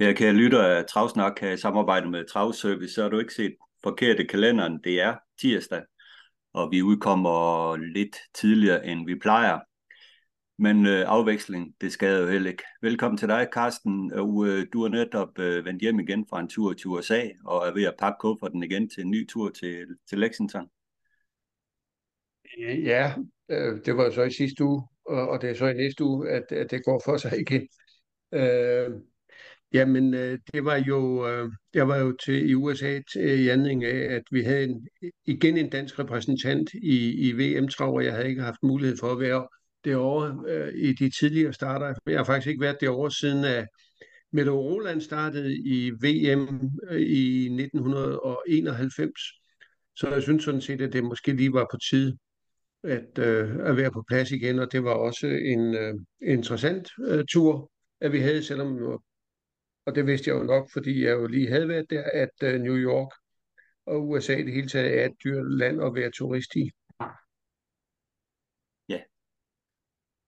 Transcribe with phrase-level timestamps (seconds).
[0.00, 3.56] Her kan jeg lytte af Travsnak kan samarbejde med Travservice, så har du ikke set
[3.82, 4.80] forkert i kalenderen.
[4.84, 5.82] Det er tirsdag,
[6.52, 9.58] og vi udkommer lidt tidligere, end vi plejer.
[10.58, 12.62] Men øh, afveksling, det skal jo heller ikke.
[12.82, 14.12] Velkommen til dig, Carsten.
[14.12, 17.68] Og, øh, du er netop øh, vendt hjem igen fra en tur til USA, og
[17.68, 20.66] er ved at pakke kufferten igen til en ny tur til, til Lexington.
[22.84, 23.14] Ja,
[23.48, 26.30] øh, det var så i sidste uge, og, og det er så i næste uge,
[26.30, 27.68] at, at det går for sig igen.
[28.32, 28.90] Øh,
[29.72, 33.48] Jamen, øh, det var jo, øh, jeg var jo til i USA til øh, i
[33.48, 34.88] anledning af, at vi havde en,
[35.26, 39.20] igen en dansk repræsentant i, i VM-trav, og jeg havde ikke haft mulighed for at
[39.20, 39.48] være
[39.84, 41.94] derovre øh, i de tidligere starter.
[42.06, 43.66] Jeg har faktisk ikke været derovre siden at
[44.32, 49.20] Mette Roland startede i VM øh, i 1991.
[49.96, 52.18] Så jeg synes sådan set, at det måske lige var på tide
[52.84, 57.24] at, øh, at være på plads igen, og det var også en øh, interessant øh,
[57.32, 59.00] tur, at vi havde, selvom
[59.86, 62.60] og det vidste jeg jo nok, fordi jeg jo lige havde været der, at øh,
[62.60, 63.10] New York
[63.86, 66.70] og USA i det hele taget er et dyrt land at være turist i.
[68.88, 69.00] Ja,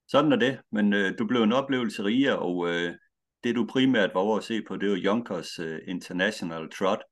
[0.08, 0.60] sådan er det.
[0.72, 2.94] Men øh, du blev en oplevelse rigere, og øh,
[3.44, 7.02] det du primært var over at se på, det var Junkers øh, International Trot,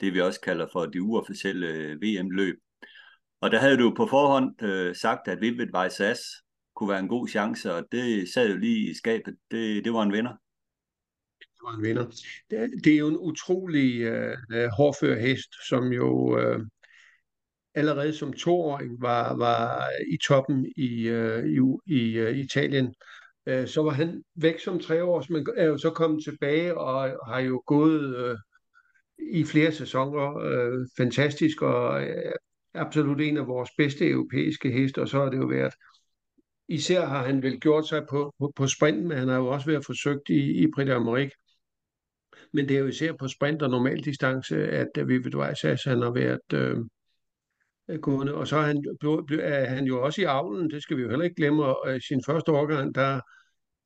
[0.00, 2.56] det vi også kalder for de uofficielle øh, VM-løb.
[3.40, 6.20] Og der havde du på forhånd øh, sagt, at Vivid Vejsas
[6.74, 9.36] kunne være en god chance, og det sad jo lige i skabet.
[9.50, 10.32] Det, det var en vinder
[11.68, 12.04] hvor han vinder.
[12.50, 16.60] Det, det er jo en utrolig øh, øh, hårdfør hest, som jo øh,
[17.74, 22.94] allerede som toåring var, var i toppen i, øh, i, i øh, Italien.
[23.46, 27.40] Øh, så var han væk som treårs, men er jo så kommet tilbage og har
[27.40, 28.36] jo gået øh,
[29.32, 30.38] i flere sæsoner.
[30.38, 32.32] øh, fantastisk og øh,
[32.74, 35.74] absolut en af vores bedste europæiske heste, og så har det jo været
[36.68, 39.66] Især har han vel gjort sig på, på, på sprint, men han har jo også
[39.66, 41.47] været forsøgt i, i Prix d'Amérique.
[42.52, 46.02] Men det er jo især på sprint og normal distance, at øh, Vivid Vejsas han
[46.02, 46.78] har været øh,
[47.88, 48.34] øh gående.
[48.34, 48.84] Og så er han,
[49.40, 51.64] er han jo også i avlen, det skal vi jo heller ikke glemme.
[51.64, 53.20] Og øh, i sin første årgang, der,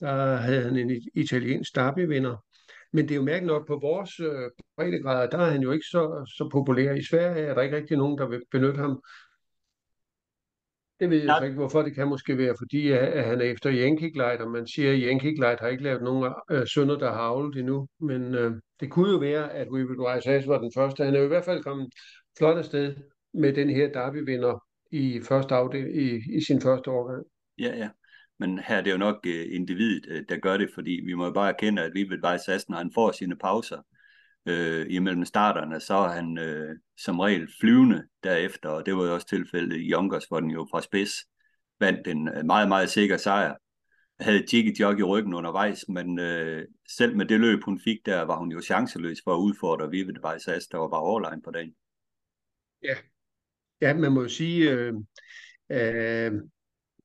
[0.01, 2.37] der havde han en italiensk derbyvinder.
[2.93, 5.87] Men det er jo mærkeligt nok på vores øh, breddegrader, der er han jo ikke
[5.87, 6.93] så, så populær.
[6.93, 9.03] I Sverige er der ikke rigtig nogen, der vil benytte ham
[11.03, 11.45] det ved jeg ja.
[11.45, 11.83] ikke, hvorfor.
[11.83, 14.99] Det kan måske være, fordi at han er efter Yankee Glide, og man siger, at
[14.99, 17.89] Yankee Glide har ikke lavet nogen øh, sønder, der har avlet endnu.
[18.01, 21.05] Men øh, det kunne jo være, at We Will Rise As var den første.
[21.05, 21.89] Han er jo i hvert fald kommet
[22.39, 22.97] flot afsted
[23.35, 27.25] med den her derbyvinder i, første afdel, i, i sin første årgang.
[27.59, 27.89] Ja, ja.
[28.39, 31.25] Men her er det jo nok uh, individet, uh, der gør det, fordi vi må
[31.25, 32.39] jo bare erkende, at vi vil bare
[32.69, 33.79] når han får sine pauser,
[34.47, 39.15] øh, imellem starterne, så er han øh, som regel flyvende derefter, og det var jo
[39.15, 41.11] også tilfældet i Yonkers, hvor den jo fra spids
[41.81, 43.55] vandt en øh, meget, meget sikker sejr.
[44.21, 48.23] Havde Jiggy Jog i ryggen undervejs, men øh, selv med det løb, hun fik der,
[48.23, 51.75] var hun jo chanceløs for at udfordre Vivid Vejsas, der var bare overline på dagen.
[52.83, 52.95] Ja,
[53.81, 54.95] ja man må jo sige, øh,
[55.71, 56.33] øh,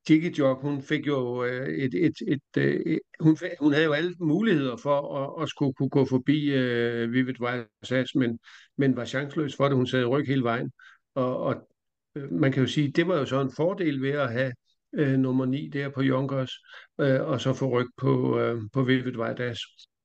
[0.10, 4.16] Jog, hun fik jo øh, et, et, et, øh, et hun, hun havde jo alle
[4.20, 8.40] muligheder for at, at skulle kunne gå forbi øh, Vivid Vejsas, men,
[8.78, 9.76] men var chanceløs for det.
[9.76, 10.72] Hun sad i ryg hele vejen.
[11.16, 11.68] Og, og
[12.16, 14.54] øh, man kan jo sige, det var jo så en fordel ved at have
[14.94, 16.54] øh, nummer 9 der på Junkers,
[17.00, 19.60] øh, og så få ryg på, øh, på Vivid Vajdas.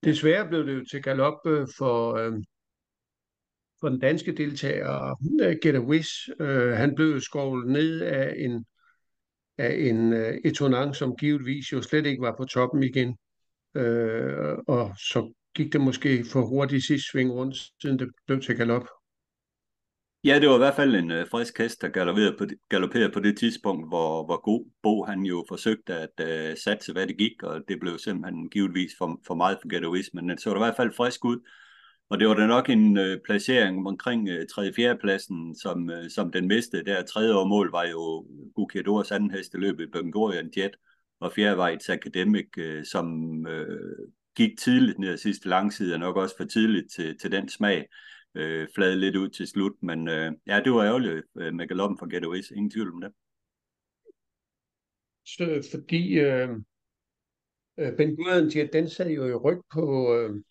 [0.04, 2.32] Desværre blev det jo til galop øh, for, øh,
[3.80, 6.28] for den danske deltager, øh, uh, Get a Wish.
[6.40, 8.64] Øh, uh, han blev skovlet ned af en
[9.62, 13.16] af en øh, Etonang, som givetvis jo slet ikke var på toppen igen.
[13.76, 18.56] Øh, og så gik det måske for hurtigt sidst sving rundt, siden det blev til
[18.56, 18.86] galop.
[20.24, 23.20] Ja, det var i hvert fald en øh, frisk hest, der galopperede på, galopperede på
[23.20, 27.42] det tidspunkt, hvor, hvor god Bo han jo forsøgte at øh, satse, hvad det gik,
[27.42, 30.76] og det blev simpelthen givetvis for, for meget for Getois, men den så i hvert
[30.76, 31.38] fald frisk ud.
[32.12, 34.72] Og det var da nok en øh, placering omkring øh, 3.
[34.72, 34.98] 4.
[34.98, 36.84] pladsen, som, øh, som den miste.
[36.84, 40.76] Der tredje år mål var jo Gukiadors anden hesteløb i Bengorian Jet,
[41.20, 43.06] og fjerde var et Academic, øh, som
[43.46, 47.48] øh, gik tidligt ned ad sidste langside, og nok også for tidligt til, til den
[47.48, 47.86] smag.
[48.34, 51.98] Øh, flade lidt ud til slut, men øh, ja, det var ærgerligt øh, med galoppen
[51.98, 53.12] for Getaways, ingen tvivl om det.
[55.26, 56.48] Så, fordi øh,
[57.78, 60.42] øh Ben Gurion Jet, den sad jo i ryg på, øh,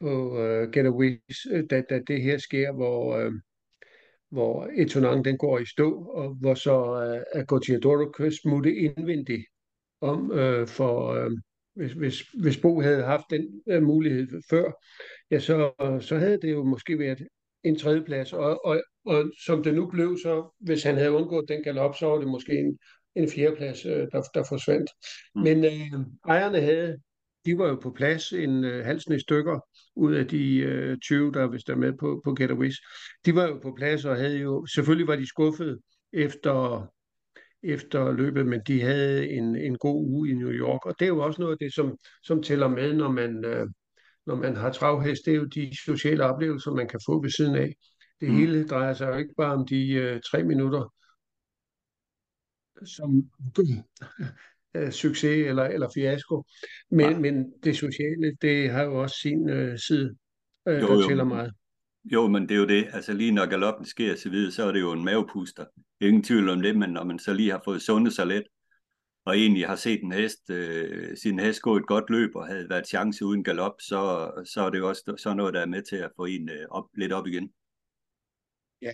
[0.00, 3.32] på uh, Getaways, øh, da, da det her sker, hvor, uh,
[4.30, 9.44] hvor Etonang den går i stå, og hvor så uh, Agotiadoro kan smutte indvendigt
[10.00, 11.32] om, uh, for uh,
[11.74, 14.72] hvis, hvis, hvis Bo havde haft den uh, mulighed før,
[15.30, 17.22] ja, så, så havde det jo måske været
[17.64, 21.62] en tredjeplads, og, og, og som det nu blev, så hvis han havde undgået den
[21.62, 22.78] galop, så var det måske en,
[23.16, 24.90] en fjerdeplads, uh, der, der forsvandt.
[25.34, 25.42] Mm.
[25.42, 26.98] Men uh, ejerne havde
[27.46, 29.60] de var jo på plads en øh, halv sne stykker
[29.96, 32.78] ud af de øh, 20, der hvis der er med på, på Get Wish.
[33.26, 35.78] De var jo på plads og havde jo, selvfølgelig var de skuffet
[36.12, 36.86] efter,
[37.62, 40.86] efter løbet, men de havde en, en god uge i New York.
[40.86, 43.66] Og det er jo også noget af det, som, som tæller med, når man, øh,
[44.26, 45.22] når man har travhest.
[45.24, 47.74] Det er jo de sociale oplevelser, man kan få ved siden af.
[48.20, 48.36] Det mm.
[48.36, 50.94] hele drejer sig jo ikke bare om de øh, tre minutter,
[52.84, 53.30] som
[54.74, 56.44] øh, succes eller, eller fiasko.
[56.90, 57.18] Men, ja.
[57.18, 60.16] men det sociale, det har jo også sin øh, side,
[60.68, 61.08] øh, jo, der jo.
[61.08, 61.52] tæller meget.
[62.04, 62.88] Jo, men det er jo det.
[62.92, 65.64] Altså lige når galoppen sker så videre, så er det jo en mavepuster.
[66.00, 68.44] Ingen tvivl om det, men når man så lige har fået sundet sig lidt,
[69.24, 72.68] og egentlig har set en hest, øh, sin hest gå et godt løb og havde
[72.68, 75.82] været chance uden galop, så, så er det jo også så noget, der er med
[75.82, 77.52] til at få en øh, op, lidt op igen.
[78.82, 78.92] Ja,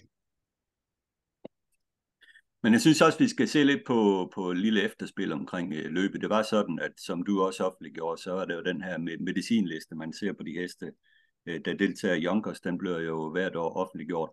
[2.63, 6.21] men jeg synes også, vi skal se lidt på, på lille efterspil omkring øh, løbet.
[6.21, 9.95] Det var sådan, at som du også offentliggjorde, så er det jo den her medicinliste,
[9.95, 10.93] man ser på de heste,
[11.47, 14.31] øh, der deltager i Junkers, den bliver jo hvert år offentliggjort.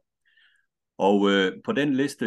[0.97, 2.25] Og øh, på den liste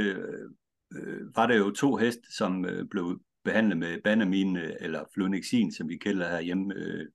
[0.92, 5.72] øh, var der jo to heste, som øh, blev behandlet med banamin øh, eller flunixin,
[5.72, 7.06] som vi kalder herhjemme, øh,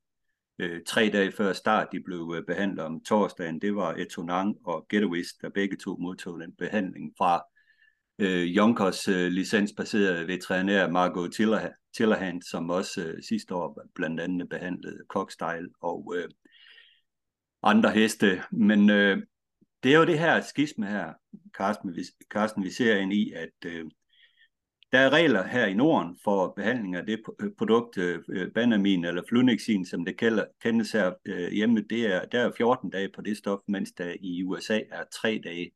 [0.60, 3.62] øh, tre dage før start, de blev øh, behandlet om torsdagen.
[3.62, 7.44] Det var Etonang og Getaways, der begge to modtog den behandling fra
[8.20, 11.32] øh, Junkers øh, licensbaserede veterinær Margot
[11.94, 16.30] Tillerhand, som også øh, sidste år blandt andet behandlede Cockstyle og øh,
[17.64, 18.42] andre heste.
[18.52, 19.18] Men øh,
[19.84, 21.14] det er jo det her skisme her,
[21.58, 23.86] Carsten, vi, Carsten, vi ser ind i, at øh,
[24.92, 29.06] der er regler her i Norden for behandling af det øh, produkt, øh, øh Banamin
[29.06, 31.82] eller Flunixin, som det kalder, kendes her øh, hjemme.
[31.90, 35.42] Det er, der er 14 dage på det stof, mens der i USA er 3
[35.44, 35.72] dage.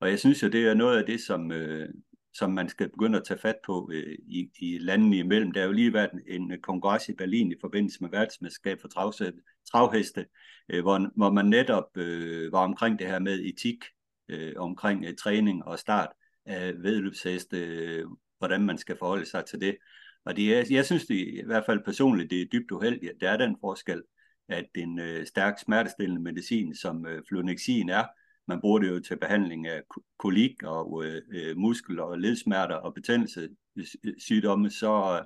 [0.00, 1.88] Og jeg synes jo, det er noget af det, som, øh,
[2.34, 5.52] som man skal begynde at tage fat på øh, i, i landene imellem.
[5.52, 8.88] Der er jo lige været en, en kongres i Berlin i forbindelse med verdensmesterskab for
[8.88, 9.34] travsæt,
[9.70, 10.26] travheste,
[10.68, 13.84] øh, hvor, hvor man netop øh, var omkring det her med etik,
[14.28, 16.08] øh, omkring øh, træning og start
[16.46, 18.04] af vedløbsheste, øh,
[18.38, 19.76] hvordan man skal forholde sig til det.
[20.24, 23.20] Og det er, jeg synes det, i hvert fald personligt, det er dybt uheldigt, at
[23.20, 24.02] der er den forskel,
[24.48, 28.04] at en øh, stærk smertestillende medicin, som øh, flunexin er,
[28.48, 29.82] man bruger det jo til behandling af
[30.18, 35.24] kolik og øh, muskel- og ledsmerter og betændelsessygdomme, så,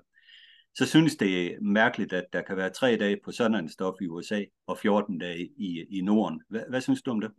[0.75, 3.95] så synes det er mærkeligt, at der kan være tre dage på sådan en stof
[4.01, 6.43] i USA og 14 dage i, i Norden.
[6.49, 7.31] Hvad, hvad synes du om det?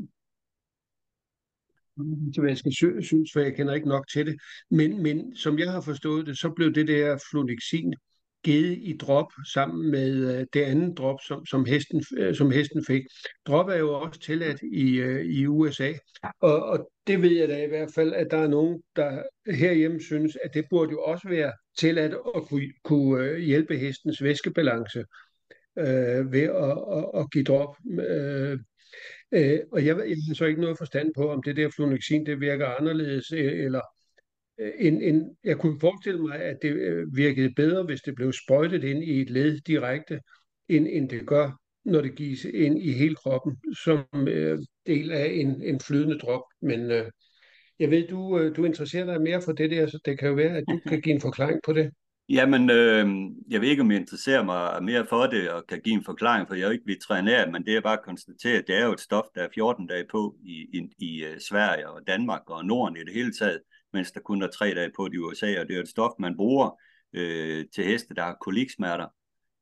[2.40, 4.40] Hvad jeg skal synes, for jeg kender ikke nok til det.
[4.70, 7.94] Men, men som jeg har forstået det, så blev det der flunixin
[8.44, 12.86] givet i drop sammen med øh, det andet drop, som, som, hesten, øh, som hesten
[12.86, 13.04] fik.
[13.48, 15.94] Drop er jo også tilladt i, øh, i USA,
[16.40, 19.24] og, og det ved jeg da i hvert fald, at der er nogen, der
[19.56, 25.04] herhjemme synes, at det burde jo også være tilladt at kunne, kunne hjælpe hestens væskebalance
[25.80, 27.76] øh, ved at, at, at give drop.
[28.00, 28.60] Øh,
[29.32, 32.40] øh, og jeg, jeg har så ikke noget forstand på, om det der flunixin, det
[32.40, 34.03] virker anderledes, eller Øh,
[34.80, 38.84] en, en, jeg kunne forestille mig, at det øh, virkede bedre, hvis det blev sprøjtet
[38.84, 40.20] ind i et led direkte,
[40.70, 41.52] end, end det gør,
[41.86, 46.44] når det gives ind i hele kroppen, som øh, del af en, en flydende drop.
[46.62, 47.12] Men øh,
[47.80, 50.36] jeg ved, du, øh, du interesserer dig mere for det der, så det kan jo
[50.36, 51.92] være, at du kan give en forklaring på det.
[52.30, 53.06] Jamen, øh,
[53.50, 56.48] jeg ved ikke, om jeg interesserer mig mere for det og kan give en forklaring,
[56.48, 58.86] for jeg er jo ikke veterinær, men det er bare at konstatere, at det er
[58.86, 62.66] jo et stof, der er 14 dage på i, i, i Sverige og Danmark og
[62.66, 63.60] Norden i det hele taget
[63.94, 66.38] mens der kun er tre dage på i USA, og det er et stof, man
[66.38, 66.80] bruger
[67.14, 69.08] øh, til heste, der har koliksmerter.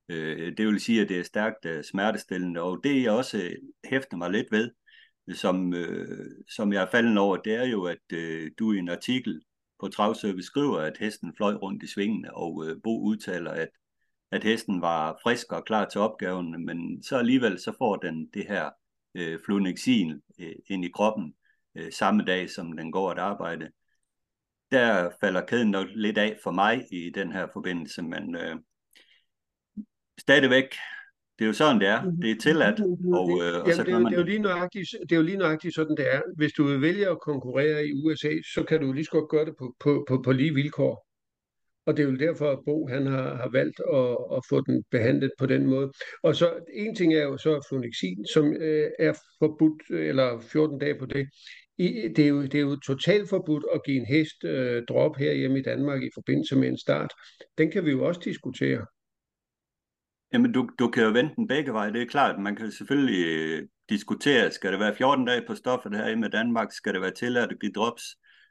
[0.10, 3.56] Øh, det vil sige, at det er stærkt øh, smertestillende, og det jeg også øh,
[3.86, 4.72] hæfter mig lidt ved,
[5.34, 8.90] som, øh, som jeg er faldet over, det er jo, at øh, du i en
[8.90, 9.42] artikel
[9.80, 13.70] på Travservice skriver, at hesten fløj rundt i svingene, og øh, Bo udtaler, at,
[14.32, 18.46] at hesten var frisk og klar til opgaven, men så alligevel så får den det
[18.48, 18.70] her
[19.16, 21.34] øh, flunexin øh, ind i kroppen
[21.76, 23.70] øh, samme dag, som den går at arbejde
[24.72, 28.56] der falder kæden nok lidt af for mig i den her forbindelse, men øh,
[30.20, 30.76] stadigvæk,
[31.40, 32.02] det er jo sådan, det er.
[32.22, 32.80] Det er tilladt.
[33.20, 34.12] Og, øh, og så det, er, man...
[34.12, 36.22] det, er jo lige nøjagtigt, det er jo lige nøjagtigt sådan, det er.
[36.38, 39.46] Hvis du vil vælge at konkurrere i USA, så kan du lige så godt gøre
[39.46, 41.08] det på, på, på, på lige vilkår.
[41.86, 44.84] Og det er jo derfor, at Bo han har, har valgt at, at få den
[44.92, 45.92] behandlet på den måde.
[46.24, 51.00] Og så en ting er jo så flunixin, som øh, er forbudt, eller 14 dage
[51.00, 51.28] på det
[51.78, 55.34] det, er jo, det er jo totalt forbudt at give en hest øh, drop her
[55.34, 57.14] hjemme i Danmark i forbindelse med en start.
[57.58, 58.86] Den kan vi jo også diskutere.
[60.34, 61.94] Jamen, du, du kan jo vente den begge veje.
[61.94, 65.96] Det er klart, man kan selvfølgelig øh, diskutere, skal det være 14 dage på stoffet
[65.96, 66.72] her i Danmark?
[66.72, 68.04] Skal det være tilladt at give drops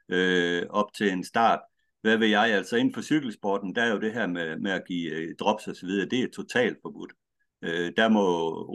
[0.09, 1.61] øh, op til en start?
[2.03, 2.55] Hvad vil jeg?
[2.55, 5.69] Altså inden for cykelsporten, der er jo det her med, med at give øh, drops
[5.69, 7.13] og så videre, det er totalt forbudt.
[7.63, 8.25] Øh, der må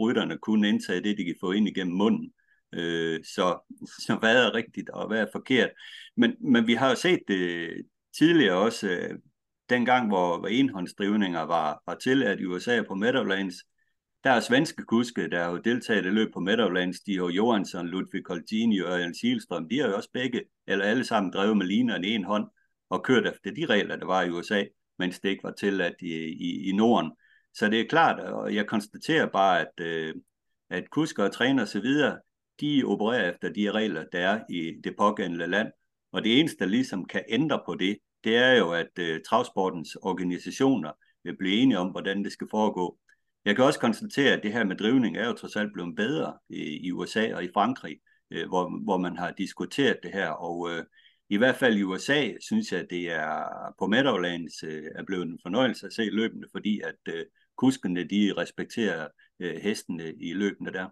[0.00, 2.32] rytterne kun indtage det, de kan få ind igennem munden.
[2.72, 3.58] Øh, så,
[4.06, 5.70] så hvad er rigtigt og hvad er forkert?
[6.16, 7.70] Men, men vi har jo set det
[8.18, 9.18] tidligere også, øh,
[9.68, 13.54] dengang hvor, hvor enhåndsdrivninger var, var tilladt i USA på Meadowlands,
[14.24, 17.86] der er svenske kuske, der har jo deltaget i løb på Meadowlands, de har Johansson,
[17.86, 21.66] Ludvig Coltini og Ørjan Silstrøm, de har jo også begge, eller alle sammen drevet med
[21.66, 22.48] liner i en hånd,
[22.90, 24.64] og kørt efter de regler, der var i USA,
[24.98, 27.12] mens det ikke var tilladt i, i, i Norden.
[27.54, 30.14] Så det er klart, og jeg konstaterer bare, at, øh,
[30.70, 31.86] at kusker og træner osv.,
[32.60, 35.68] de opererer efter de regler, der er i det pågældende land.
[36.12, 39.94] Og det eneste, der ligesom kan ændre på det, det er jo, at øh, travsportens
[39.94, 40.92] organisationer
[41.24, 42.98] vil blive enige om, hvordan det skal foregå.
[43.44, 46.38] Jeg kan også konstatere, at det her med drivning er jo trods alt blevet bedre
[46.48, 47.98] i, i USA og i Frankrig,
[48.30, 50.28] øh, hvor, hvor man har diskuteret det her.
[50.28, 50.84] Og øh,
[51.30, 53.44] i hvert fald i USA synes jeg, at det er
[53.78, 57.24] på Meadowlands øh, er blevet en fornøjelse at se løbende, fordi at øh,
[57.56, 59.08] kuskene de respekterer
[59.40, 60.88] øh, hestene i løbende der.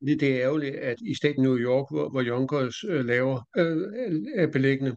[0.00, 4.22] Det er ærgerligt, at i staten New York, hvor, hvor Yonkers øh, laver øh, øh
[4.34, 4.96] er beliggende,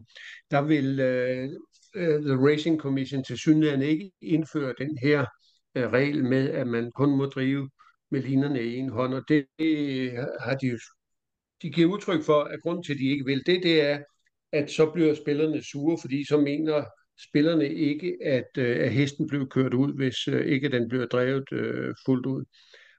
[0.50, 1.48] der vil øh,
[1.96, 5.26] øh The Racing Commission til synligheden ikke indføre den her
[5.74, 7.70] øh, regel med, at man kun må drive
[8.10, 10.78] med linerne i en hånd, og det, det øh, har de
[11.62, 13.98] de giver udtryk for, at grund til, at de ikke vil det, det er,
[14.52, 16.84] at så bliver spillerne sure, fordi så mener
[17.28, 22.26] spillerne ikke, at, at hesten blev kørt ud, hvis ikke den bliver drevet øh, fuldt
[22.26, 22.44] ud.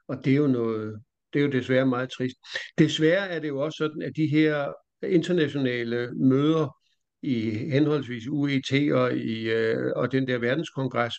[0.07, 1.01] Og det er jo noget,
[1.33, 2.35] det er jo desværre meget trist.
[2.77, 4.73] Desværre er det jo også sådan, at de her
[5.03, 6.77] internationale møder
[7.21, 11.15] i henholdsvis UET og, i, øh, og den der verdenskongres,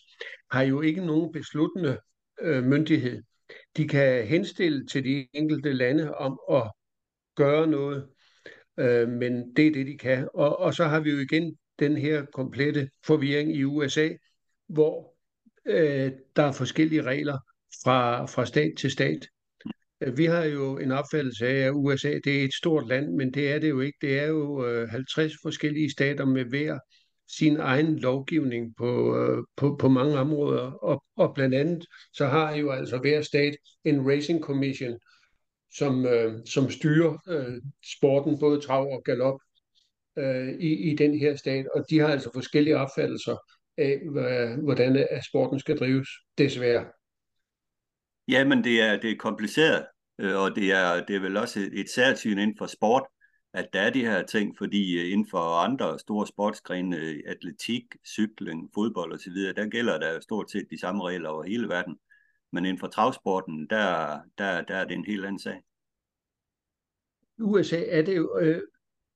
[0.50, 1.98] har jo ikke nogen besluttende
[2.40, 3.22] øh, myndighed.
[3.76, 6.70] De kan henstille til de enkelte lande om at
[7.36, 8.08] gøre noget,
[8.78, 10.28] øh, men det er det, de kan.
[10.34, 14.08] Og, og så har vi jo igen den her komplette forvirring i USA,
[14.68, 15.14] hvor
[15.66, 17.38] øh, der er forskellige regler
[17.84, 19.28] fra, fra stat til stat.
[20.02, 23.34] Øh, vi har jo en opfattelse af, at USA det er et stort land, men
[23.34, 23.98] det er det jo ikke.
[24.00, 26.78] Det er jo øh, 50 forskellige stater med hver
[27.28, 30.70] sin egen lovgivning på, øh, på, på mange områder.
[30.70, 33.54] Og, og blandt andet så har jo altså hver stat
[33.84, 34.98] en racing commission,
[35.76, 37.62] som, øh, som styrer øh,
[37.98, 39.40] sporten, både trav og galop,
[40.18, 43.36] øh, i, i den her stat, og de har altså forskellige opfattelser
[43.78, 44.00] af,
[44.62, 46.84] hvordan sporten skal drives, desværre.
[48.28, 49.86] Jamen, det er, det er kompliceret,
[50.18, 53.02] øh, og det er, det er vel også et, et særsyn inden for sport,
[53.54, 57.84] at der er de her ting, fordi øh, inden for andre store sportsgrene, øh, atletik,
[58.06, 61.96] cykling, fodbold osv., der gælder der stort set de samme regler over hele verden.
[62.52, 65.60] Men inden for travsporten, der, der, der er det en helt anden sag.
[67.38, 68.62] USA er det jo, øh,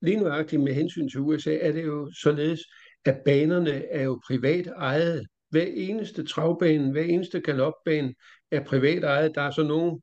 [0.03, 2.61] lige nøjagtigt med hensyn til USA, er det jo således,
[3.05, 5.27] at banerne er jo privat ejet.
[5.49, 8.15] Hver eneste travbane, hver eneste galopbane
[8.51, 9.35] er privat ejet.
[9.35, 10.01] Der er så nogle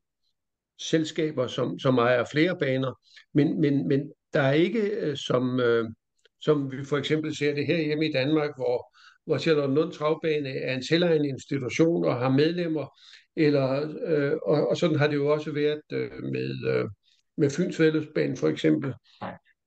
[0.80, 3.00] selskaber, som, som ejer flere baner,
[3.34, 5.84] men, men, men der er ikke, øh, som, øh,
[6.40, 10.48] som vi for eksempel ser det her hjemme i Danmark, hvor, hvor Charlotte Lund Travbane
[10.48, 12.98] er en selvejende institution og har medlemmer,
[13.36, 16.84] eller, øh, og, og sådan har det jo også været øh, med, øh,
[17.36, 18.94] med Fyns Vældesbane for eksempel,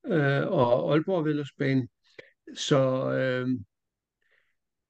[0.07, 1.88] øh, og Aalborg Vældesbane.
[2.55, 3.48] Så, øh,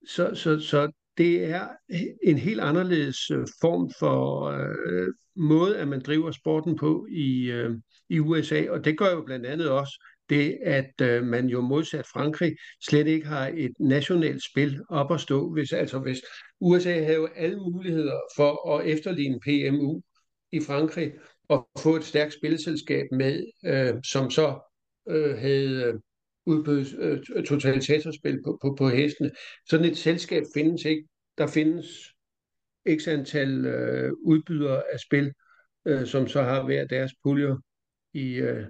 [0.08, 5.88] så, så, så det er øh, en helt anderledes øh, form for øh, måde, at
[5.88, 7.72] man driver sporten på i, øh,
[8.10, 12.06] i USA, og det gør jo blandt andet også det, at øh, man jo modsat
[12.08, 12.56] Frankrig
[12.90, 15.54] slet ikke har et nationalt spil op at stå.
[15.54, 16.22] Hvis, altså hvis
[16.62, 20.02] USA havde jo alle muligheder for at efterligne PMU
[20.52, 21.12] i Frankrig,
[21.50, 24.60] og få et stærkt spilselskab med, øh, som så
[25.10, 25.94] øh, havde øh,
[26.48, 29.32] øh, udbydet øh, totalisatorspil på, på, på hestene.
[29.70, 31.08] Sådan et selskab findes ikke.
[31.38, 31.88] Der findes
[33.00, 35.34] x antal øh, udbydere af spil,
[35.86, 37.58] øh, som så har hver deres puljer
[38.14, 38.66] i, øh,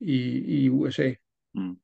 [0.00, 1.14] i, i USA.
[1.54, 1.76] Mm.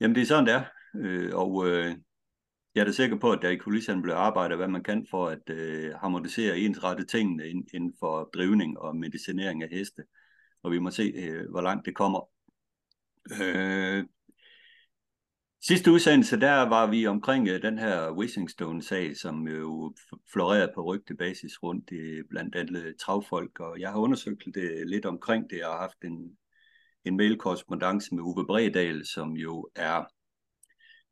[0.00, 0.64] Jamen det er sådan, det er.
[0.94, 1.96] Øh, og øh,
[2.74, 5.28] jeg er da sikker på, at der i kulisserne bliver arbejdet, hvad man kan for
[5.28, 10.02] at øh, harmonisere ensrette tingene inden for drivning og medicinering af heste.
[10.62, 12.31] Og vi må se, øh, hvor langt det kommer.
[13.30, 14.04] Øh,
[15.64, 19.94] sidste udsendelse, der var vi omkring øh, den her Wishingstone-sag, som jo
[20.32, 24.86] florerede på rygtebasis rundt i blandt andet øh, travfolk, og jeg har undersøgt det øh,
[24.86, 26.36] lidt omkring det, og har haft en,
[27.04, 30.04] en mailkorrespondance med Uwe Bredal, som jo er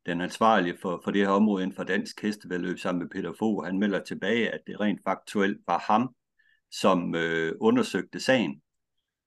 [0.05, 3.65] den ansvarlige for, for det her område inden for dansk hestevedløb sammen med Peter Fogh,
[3.65, 6.15] han melder tilbage, at det rent faktuelt var ham,
[6.71, 8.61] som øh, undersøgte sagen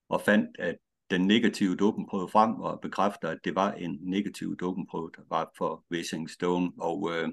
[0.08, 0.76] og fandt, at
[1.10, 5.84] den negative dopingprøve frem og bekræfter, at det var en negativ dopingprøve, der var for
[5.92, 6.72] Racing Stone.
[6.78, 7.28] Og øh,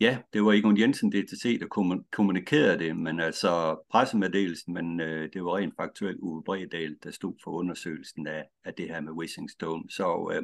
[0.00, 1.66] Ja, det var Egon Jensen DTC, der
[2.12, 7.34] kommunikerede det, men altså pressemeddelelsen, men øh, det var rent faktuelt Uwe Bredal, der stod
[7.44, 9.84] for undersøgelsen af, af det her med Wishing Stone.
[9.90, 10.42] Så øh,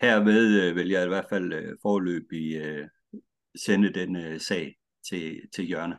[0.00, 2.88] herved øh, vil jeg i hvert fald øh, forløbig øh,
[3.56, 4.76] sende den øh, sag
[5.08, 5.98] til, til Jørne.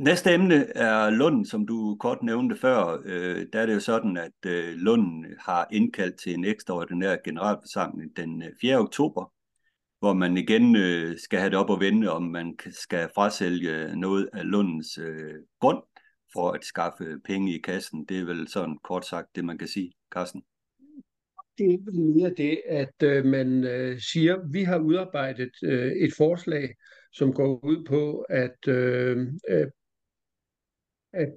[0.00, 3.02] Næste emne er Lund, som du kort nævnte før.
[3.04, 8.16] Øh, der er det jo sådan, at øh, Lund har indkaldt til en ekstraordinær generalforsamling
[8.16, 8.78] den øh, 4.
[8.78, 9.32] Oktober,
[9.98, 14.28] hvor man igen øh, skal have det op og vende, om man skal frasælge noget
[14.32, 15.82] af Lundens øh, grund
[16.32, 18.04] for at skaffe penge i kassen.
[18.04, 20.42] Det er vel sådan kort sagt det, man kan sige, Carsten.
[21.58, 26.74] Det er mere det, at øh, man øh, siger, vi har udarbejdet øh, et forslag,
[27.12, 29.66] som går ud på, at øh, øh
[31.12, 31.28] at,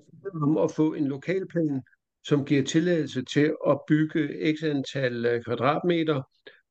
[0.41, 1.81] om at få en lokalplan,
[2.23, 6.21] som giver tilladelse til at bygge x antal øh, kvadratmeter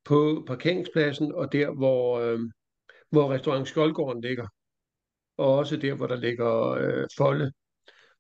[0.05, 2.41] på parkeringspladsen og der, hvor, øh,
[3.11, 4.47] hvor restaurant Skoldgården ligger.
[5.37, 7.53] Og også der, hvor der ligger øh, folde.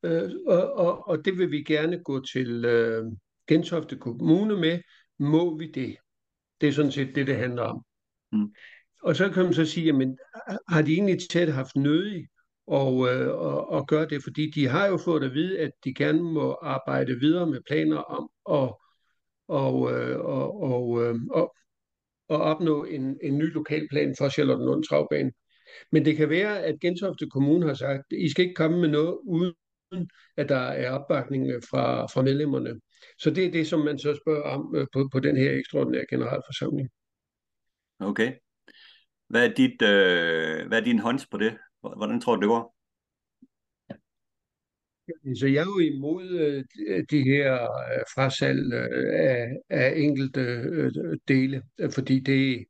[0.03, 3.05] Øh, og, og, og det vil vi gerne gå til øh,
[3.49, 4.81] Gentofte Kommune med.
[5.19, 5.97] Må vi det?
[6.61, 7.85] Det er sådan set det, det handler om.
[8.33, 8.55] Mm.
[9.03, 10.19] Og så kan man så sige, jamen,
[10.69, 12.27] har de egentlig tæt haft nødig
[12.67, 15.95] og, øh, og, og gøre det, fordi de har jo fået at vide, at de
[15.95, 18.75] gerne må arbejde videre med planer om at
[19.49, 21.57] og, øh, og, og, øh, og,
[22.29, 25.33] og opnå en, en ny lokalplan for Charlottenlund Travbane.
[25.93, 28.89] Men det kan være, at Gentofte Kommune har sagt, at I skal ikke komme med
[28.89, 29.55] noget uden
[30.37, 32.81] at der er opbakning fra, fra medlemmerne.
[33.19, 36.07] Så det er det, som man så spørger om øh, på, på den her ekstraordinære
[36.11, 36.91] generalforsamling.
[38.01, 38.33] Okay.
[39.29, 41.59] Hvad er, dit, øh, hvad er din hånds på det?
[41.83, 42.75] Hvordan tror du, det går?
[45.39, 46.29] Så jeg er jo imod
[46.89, 50.41] øh, de her øh, frasalg øh, af, af enkelte
[51.29, 51.63] dele,
[51.95, 52.65] fordi det,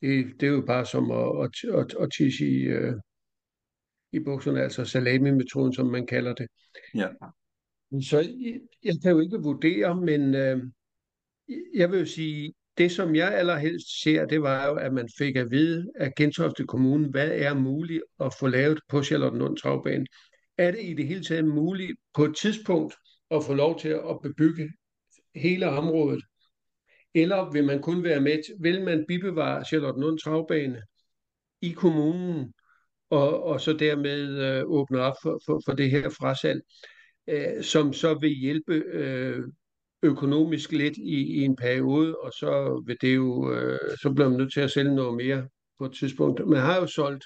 [0.00, 2.68] det, det er jo bare som at, at, at, at tisse i,
[4.12, 6.48] i bukserne, altså salami-metoden, som man kalder det.
[6.94, 7.08] Ja.
[8.02, 10.62] Så jeg, jeg kan jo ikke vurdere, men øh,
[11.74, 15.36] jeg vil jo sige, det, som jeg allerhelst ser, det var jo, at man fik
[15.36, 20.06] at vide af Gentofte Kommune, hvad er muligt at få lavet på Charlottenlund Travbane.
[20.58, 22.94] Er det i det hele taget muligt på et tidspunkt
[23.30, 24.72] at få lov til at bebygge
[25.34, 26.22] hele området?
[27.14, 30.82] Eller vil man kun være med til, vil man bibevare Charlottenlund Travbane
[31.62, 32.52] i kommunen,
[33.10, 36.60] og, og så dermed øh, åbne op for, for, for det her frasalg,
[37.28, 39.44] øh, som så vil hjælpe øh,
[40.06, 44.38] økonomisk lidt i, i en periode, og så vil det jo, øh, så bliver man
[44.38, 46.48] nødt til at sælge noget mere på et tidspunkt.
[46.48, 47.24] Man har jo solgt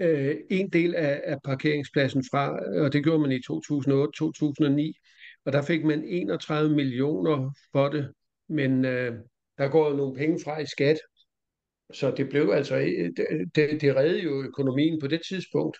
[0.00, 5.62] øh, en del af, af parkeringspladsen fra, og det gjorde man i 2008-2009, og der
[5.62, 8.12] fik man 31 millioner for det,
[8.48, 9.14] men øh,
[9.58, 10.98] der går jo nogle penge fra i skat,
[11.92, 13.10] så det blev altså, øh,
[13.54, 15.78] det, det reddede jo økonomien på det tidspunkt,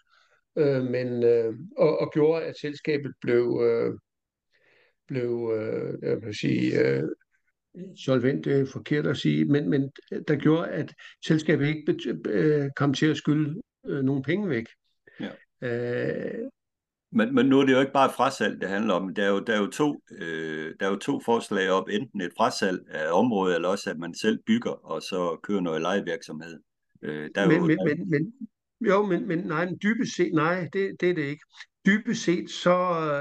[0.57, 3.99] øh, men, øh, og, og gjorde, at selskabet blev, øh,
[5.11, 7.09] blev øh, jeg vil sige, øh,
[8.05, 9.91] solvent, er forkert at sige, men, men
[10.29, 10.95] der gjorde, at
[11.27, 14.67] selskabet ikke øh, kom til at skylde øh, nogle penge væk.
[15.21, 15.31] Ja.
[15.63, 16.49] Øh,
[17.13, 19.15] men, men nu er det jo ikke bare frasalg, det handler om.
[19.15, 21.89] Der er jo, der er jo, to, øh, der er jo to forslag op.
[21.89, 25.83] Enten et frasalg af området, eller også at man selv bygger, og så kører noget
[25.83, 26.61] lejevirksomhed.
[27.03, 27.85] Øh, der er men, jo, men, der...
[27.85, 28.33] men, men,
[28.89, 31.45] jo, men, men nej, men dybest set, nej, det, det er det ikke.
[31.87, 32.71] Dybest set, så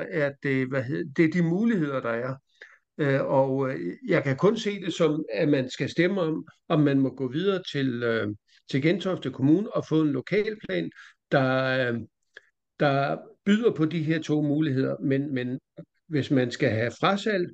[0.09, 2.35] er det, hvad hedder, det er de muligheder, der er.
[2.97, 6.79] Øh, og øh, jeg kan kun se det som, at man skal stemme om, om
[6.79, 8.27] man må gå videre til, øh,
[8.71, 10.91] til Gentofte Kommune og få en lokalplan,
[11.31, 11.99] der, øh,
[12.79, 14.95] der byder på de her to muligheder.
[14.99, 15.59] Men, men
[16.07, 17.49] hvis man skal have frasalg,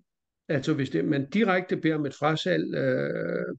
[0.48, 3.56] altså hvis det, man direkte beder om et frasalg øh,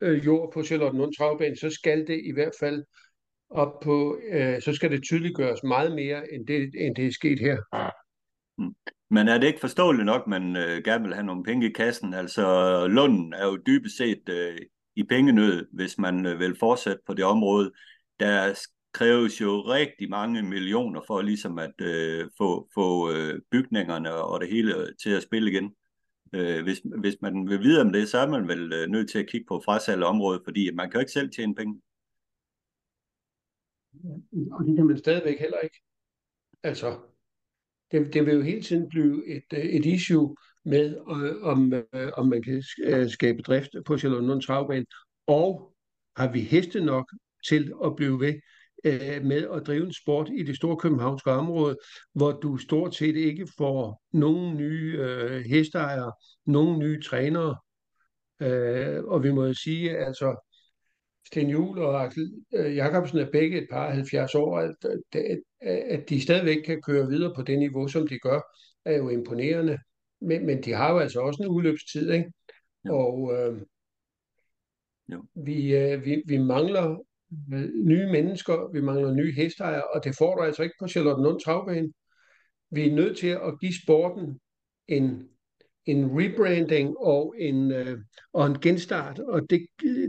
[0.00, 2.84] øh, jord på Charlottenlund Travbane, så skal det i hvert fald
[3.50, 7.40] op på, øh, så skal det tydeliggøres meget mere, end det, end det er sket
[7.40, 7.56] her.
[8.58, 8.74] Mm.
[9.10, 12.14] Men er det ikke forståeligt nok, man øh, gerne vil have nogle penge i kassen?
[12.14, 14.58] Altså, Lunden er jo dybest set øh,
[14.96, 17.72] i pengenød, hvis man øh, vil fortsætte på det område.
[18.20, 18.54] Der
[18.92, 24.48] kræves jo rigtig mange millioner for ligesom at øh, få, få øh, bygningerne og det
[24.50, 25.74] hele til at spille igen.
[26.34, 29.18] Øh, hvis, hvis man vil vide om det, så er man vel øh, nødt til
[29.18, 31.80] at kigge på frasalg området, fordi man kan jo ikke selv tjene penge.
[34.52, 35.80] Og det kan man stadigvæk heller ikke.
[36.62, 36.98] Altså,
[37.90, 42.12] det, det vil jo hele tiden blive et, øh, et issue med, øh, om, øh,
[42.16, 44.86] om man kan øh, skabe drift på Charlottenlund Travbane,
[45.26, 45.74] og
[46.16, 47.12] har vi heste nok
[47.48, 48.34] til at blive ved
[48.84, 51.76] øh, med at drive en sport i det store københavnske område,
[52.12, 56.12] hvor du stort set ikke får nogen nye øh, hesteejere,
[56.46, 57.56] nogen nye trænere,
[58.42, 60.45] Øh, og vi må jo sige, altså
[61.26, 64.74] Sten Juhl og Axel øh, Jacobsen er begge et par 70 år, at,
[65.12, 68.40] at, at de stadigvæk kan køre videre på det niveau, som de gør,
[68.84, 69.78] er jo imponerende.
[70.20, 72.32] Men, men de har jo altså også en udløbstid, ikke?
[72.84, 73.60] Og øh,
[75.12, 75.24] Jo.
[75.34, 77.04] vi, øh, vi, vi mangler
[77.52, 81.40] øh, nye mennesker, vi mangler nye hestejere, og det får du altså ikke på Charlottenlund
[81.40, 81.92] Travbane.
[82.70, 84.40] Vi er nødt til at give sporten
[84.88, 85.28] en
[85.86, 87.98] en rebranding og en, øh,
[88.32, 89.66] og en genstart, og det,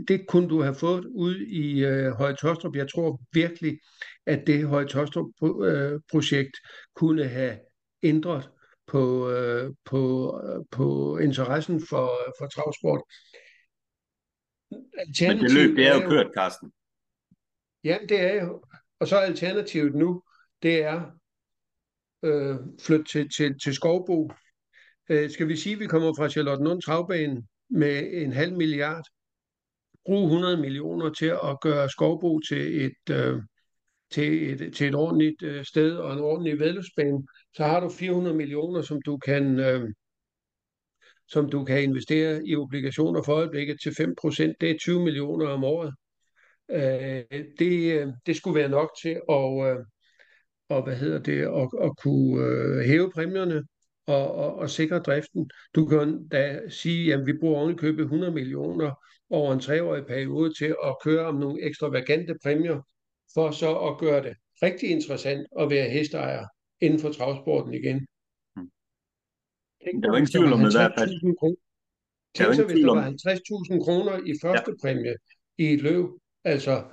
[0.08, 2.76] det kunne du have fået ud i øh, Høje Tostrup.
[2.76, 3.78] Jeg tror virkelig,
[4.26, 7.58] at det Høje Tostrup-projekt øh, kunne have
[8.02, 8.50] ændret
[8.86, 13.02] på, øh, på, øh, på interessen for, for travsport.
[14.70, 16.72] Men det løb, det er jo kørt, Carsten.
[17.84, 18.62] Ja, det er jo.
[19.00, 20.22] Og så alternativet nu,
[20.62, 21.10] det er
[22.22, 24.30] øh, flytte til, til, til Skovbo,
[25.08, 29.04] Øh, skal vi sige, at vi kommer fra Charlottenlund Travbane med en halv milliard,
[30.04, 33.42] bruge 100 millioner til at gøre Skovbo til et, øh,
[34.10, 38.36] til et, til et ordentligt øh, sted og en ordentlig vedløbsbane, så har du 400
[38.36, 39.88] millioner, som du kan, øh,
[41.28, 44.54] som du kan investere i obligationer for øjeblikket til 5%.
[44.60, 45.94] Det er 20 millioner om året.
[46.70, 49.84] Øh, det, øh, det skulle være nok til at, øh,
[50.68, 53.62] og hvad hedder det, at, at kunne øh, hæve præmierne
[54.08, 55.50] og, og, og sikre driften.
[55.74, 58.90] Du kan da sige, at vi bruger ovenikøbet 100 millioner
[59.30, 62.80] over en treårig periode til at køre om nogle ekstravagante præmier,
[63.34, 66.46] for så at gøre det rigtig interessant at være hestejer
[66.80, 68.06] inden for travsporten igen.
[68.56, 68.70] Hmm.
[69.84, 71.10] Tænk, der var ingen tvivl om det i hvert fald.
[72.34, 74.76] Tænk så, hvis der var 50.000 kroner i første ja.
[74.82, 75.14] præmie
[75.58, 76.06] i et løb,
[76.44, 76.84] altså,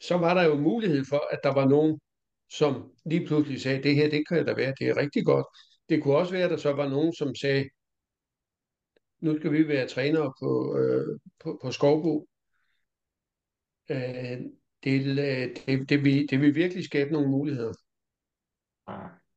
[0.00, 2.00] så var der jo mulighed for, at der var nogen,
[2.50, 5.46] som lige pludselig sagde, det her, det kan da være, det er rigtig godt.
[5.88, 7.68] Det kunne også være, at der så var nogen, som sagde,
[9.20, 12.28] nu skal vi være trænere på, øh, på, på Skovbo.
[13.90, 14.38] Øh,
[14.84, 17.72] det, øh, det, det, vil, det vil virkelig skabe nogle muligheder.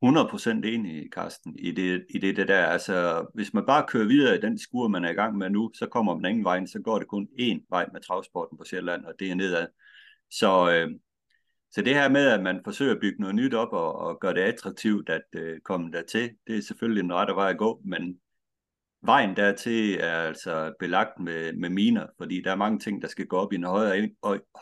[0.04, 2.66] 100% enig, Carsten, i det, i det, det der.
[2.66, 5.70] Altså, hvis man bare kører videre i den skur, man er i gang med nu,
[5.74, 9.04] så kommer man ingen vej, så går det kun én vej med travsporten på Sjælland,
[9.04, 9.66] og det er nedad.
[10.30, 10.90] Så, øh,
[11.72, 14.34] så det her med, at man forsøger at bygge noget nyt op og, og gøre
[14.34, 18.20] det attraktivt at øh, komme dertil, det er selvfølgelig en rette vej at gå, men
[19.02, 23.26] vejen dertil er altså belagt med, med miner, fordi der er mange ting, der skal
[23.26, 24.10] gå op i en højere,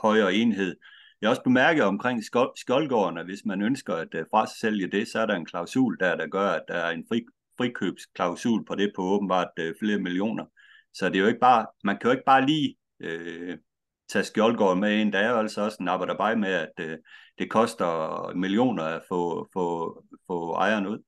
[0.03, 0.77] højere enhed.
[1.21, 2.25] Jeg har også bemærket omkring
[2.57, 5.47] Skoldgården, at hvis man ønsker at øh, fra sig sælge det, så er der en
[5.47, 7.27] klausul der, der gør, at der er en fri,
[7.59, 10.45] frikøbsklausul på det på åbenbart øh, flere millioner.
[10.95, 13.59] Så det er jo ikke bare, man kan jo ikke bare lige øh,
[14.09, 15.13] tage Skjoldgård med ind.
[15.13, 16.99] Der er jo altså også en arbejder med, at øh,
[17.39, 20.99] det koster millioner at få, få, få ejeren ud.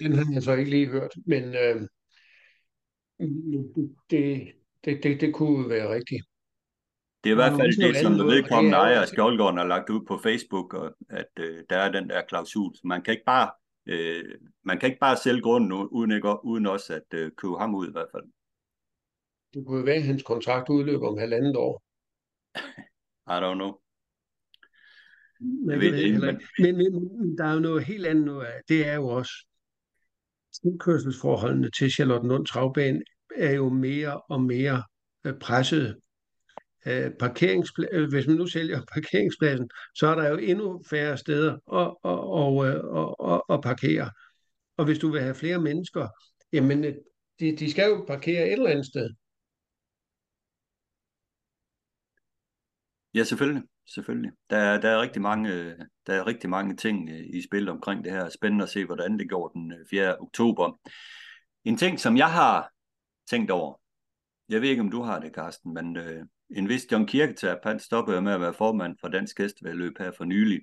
[0.00, 1.88] Den har jeg så ikke lige hørt, men øh,
[4.10, 4.52] det,
[4.84, 6.24] det, det, det kunne være rigtigt.
[7.24, 10.18] Det er i hvert fald det, som vedkommende ejer af Skjoldgården har lagt ud på
[10.22, 12.74] Facebook, og at øh, der er den der klausul.
[12.84, 13.50] Man kan ikke bare,
[13.86, 14.24] øh,
[14.64, 17.88] man kan ikke bare sælge grunden uden, ikke, uden også at øh, købe ham ud
[17.88, 18.24] i hvert fald.
[19.54, 21.82] Det kunne jo være, at hans kontrakt udløber om halvandet år.
[23.26, 23.72] I don't know.
[25.70, 26.40] Jeg ved det, men...
[26.58, 28.60] Men, men der er jo noget helt andet nu af.
[28.68, 29.32] Det er jo også
[30.62, 33.02] tilkørselsforholdene til Charlottenlund Travbane
[33.36, 34.82] er jo mere og mere
[35.24, 35.96] øh, presset.
[36.86, 41.88] Øh, parkeringspl- hvis man nu sælger parkeringspladsen, så er der jo endnu færre steder at,
[42.04, 44.10] at, at, at, at, at parkere.
[44.76, 46.08] Og hvis du vil have flere mennesker,
[46.52, 46.84] jamen
[47.40, 49.10] de, de skal jo parkere et eller andet sted.
[53.14, 53.62] Ja, selvfølgelig.
[53.94, 54.32] selvfølgelig.
[54.50, 58.04] Der, der, er rigtig mange, øh, der er rigtig mange ting øh, i spil omkring
[58.04, 58.28] det her.
[58.28, 60.16] Spændende at se, hvordan det går den øh, 4.
[60.18, 60.80] Oktober.
[61.64, 62.70] En ting, som jeg har
[63.30, 63.80] tænkt over,
[64.48, 66.24] jeg ved ikke, om du har det, Carsten, men øh,
[66.56, 70.24] en vis John Kirketab, han stoppede med at være formand for Dansk Hestevedløb her for
[70.24, 70.60] nylig.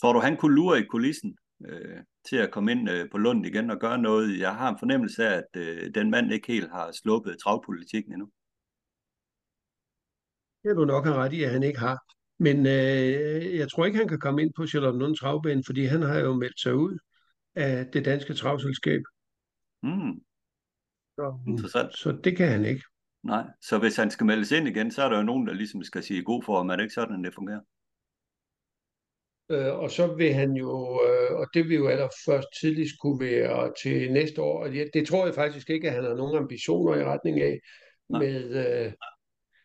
[0.00, 1.36] Tror du, han kunne lure i kulissen
[1.68, 4.38] øh, til at komme ind øh, på Lund igen og gøre noget?
[4.38, 8.30] Jeg har en fornemmelse af, at øh, den mand ikke helt har sluppet travpolitikken endnu.
[10.62, 11.98] Det er du nok have ret i, at han ikke har.
[12.38, 16.18] Men øh, jeg tror ikke, han kan komme ind på Charlottenlund Travbane, fordi han har
[16.18, 16.98] jo meldt sig ud
[17.54, 19.02] af det danske travselskab.
[19.82, 20.20] Mm.
[21.16, 21.96] Så, Interessant.
[21.96, 22.82] Så det kan han ikke.
[23.22, 25.82] Nej, så hvis han skal meldes ind igen, så er der jo nogen, der ligesom
[25.82, 26.70] skal sige god for ham.
[26.70, 27.60] Er det ikke sådan, det fungerer?
[29.50, 33.72] Øh, og så vil han jo, øh, og det vil jo allerførst tidligst kunne være
[33.82, 34.64] til næste år.
[34.64, 37.60] Og det, det tror jeg faktisk ikke, at han har nogen ambitioner i retning af
[38.08, 38.20] Nej.
[38.20, 38.92] med, øh,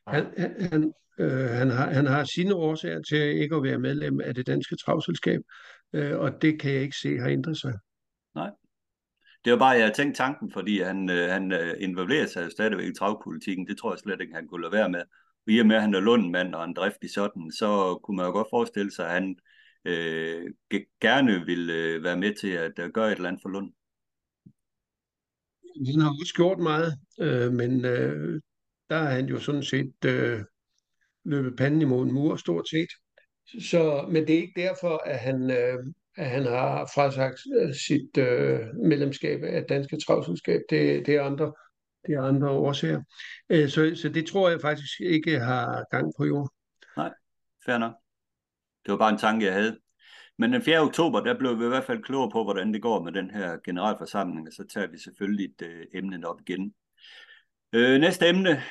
[0.08, 0.26] han,
[0.72, 4.48] han, øh, han, har, han har sine årsager til ikke at være medlem af det
[4.48, 5.42] danske travselskab,
[5.94, 7.74] øh, og det kan jeg ikke se har ændret sig.
[8.36, 8.50] Nej.
[9.46, 12.88] Det var bare, jeg tænkte tanken, fordi han, øh, han øh, involverer sig jo stadigvæk
[12.88, 13.68] i travpolitikken.
[13.68, 15.02] Det tror jeg slet ikke, han kunne lade være med.
[15.48, 18.32] I og med, at han er Lundmand og en driftig sådan, så kunne man jo
[18.32, 19.36] godt forestille sig, at han
[19.86, 20.52] øh,
[21.02, 23.72] gerne vil øh, være med til at uh, gøre et eller andet for Lund.
[25.88, 28.42] Han har også gjort meget, øh, men øh,
[28.90, 30.40] der er han jo sådan set øh,
[31.26, 32.90] løbet panden imod en mur, stort set.
[33.62, 35.78] Så, men det er ikke derfor, at han, øh,
[36.18, 40.62] at han har frasagt øh, sit øh, medlemskab af Danske Travselskab.
[40.70, 41.54] Det, det, er andre,
[42.08, 43.02] det er andre årsager.
[43.50, 46.50] Øh, så, så det tror jeg faktisk ikke har gang på jord.
[46.98, 47.12] Nej,
[47.66, 47.94] fair nok.
[48.86, 49.80] Det var bare en tanke, jeg havde.
[50.38, 50.80] Men den 4.
[50.80, 53.58] oktober, der blev vi i hvert fald klogere på, hvordan det går med den her
[53.66, 56.74] generalforsamling, og så tager vi selvfølgelig et øh, emnet op igen.
[57.74, 58.62] Øh, næste emne,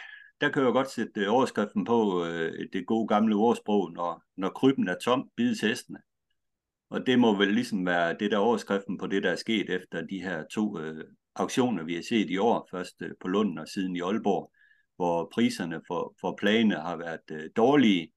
[0.40, 4.48] der kan jeg godt sætte øh, overskriften på øh, det gode gamle ordsprog, når, når
[4.48, 5.98] krybben er tom, bides hestene.
[6.90, 10.06] Og det må vel ligesom være det der overskriften på det, der er sket efter
[10.06, 11.04] de her to øh,
[11.36, 14.52] auktioner, vi har set i år, først øh, på Lund og siden i Aalborg,
[14.96, 18.12] hvor priserne for, for plane har været øh, dårlige.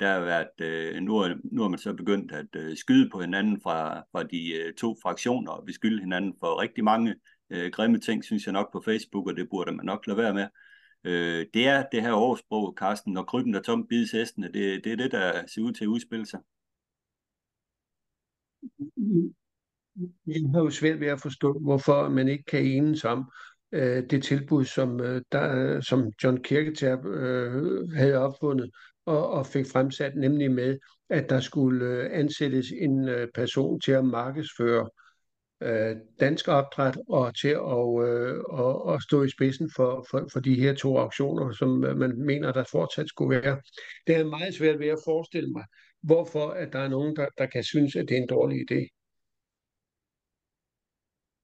[0.00, 3.20] Der har været, øh, nu, er, nu er man så begyndt at øh, skyde på
[3.20, 7.14] hinanden fra, fra de øh, to fraktioner, og beskylde hinanden for rigtig mange
[7.50, 10.34] øh, grimme ting, synes jeg nok på Facebook, og det burde man nok lade være
[10.34, 10.46] med.
[11.04, 14.92] Øh, det er det her årsprog, Carsten, når krybben er tom, bides hestene, det, det
[14.92, 16.40] er det, der ser ud til at udspille sig.
[20.26, 23.30] Jeg har jo svært ved at forstå, hvorfor man ikke kan enes om
[23.72, 28.70] øh, det tilbud, som, øh, der, som John Kirketab øh, havde opfundet
[29.06, 33.92] og, og fik fremsat, nemlig med, at der skulle øh, ansættes en øh, person til
[33.92, 34.88] at markedsføre
[35.62, 40.40] øh, dansk opdræt og til at, øh, og, at stå i spidsen for, for, for
[40.40, 43.60] de her to auktioner, som øh, man mener, der fortsat skulle være.
[44.06, 45.64] Det er meget svært ved at forestille mig,
[46.02, 48.96] hvorfor at der er nogen, der, der kan synes, at det er en dårlig idé.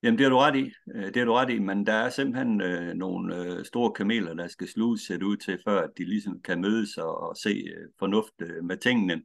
[0.03, 0.73] Jamen, det har du ret i.
[0.95, 4.35] Øh, det har du ret i, men der er simpelthen øh, nogle øh, store kameler,
[4.35, 7.49] der skal sluges set ud til, før at de ligesom kan mødes og, og se
[7.49, 9.23] øh, fornuft øh, med tingene.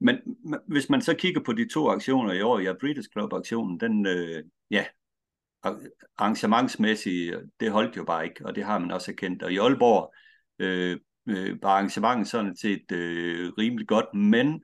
[0.00, 0.18] Men
[0.66, 4.44] hvis man så kigger på de to aktioner i år, ja, British Club-aktionen, den, øh,
[4.70, 4.84] ja,
[6.18, 9.42] arrangementsmæssigt, det holdt jo bare ikke, og det har man også erkendt.
[9.42, 10.14] Og i Aalborg
[10.58, 14.62] øh, øh, var arrangementet sådan set øh, rimelig godt, men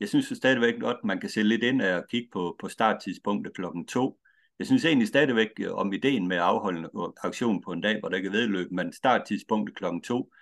[0.00, 2.68] jeg synes jo stadigvæk godt, man kan se lidt ind af at kigge på, på
[2.68, 4.18] starttidspunktet klokken to.
[4.58, 7.80] Jeg synes egentlig stadigvæk øh, om ideen med at afholde en øh, aktion på en
[7.80, 10.32] dag, hvor der ikke er vedløb, men starttidspunktet klokken to,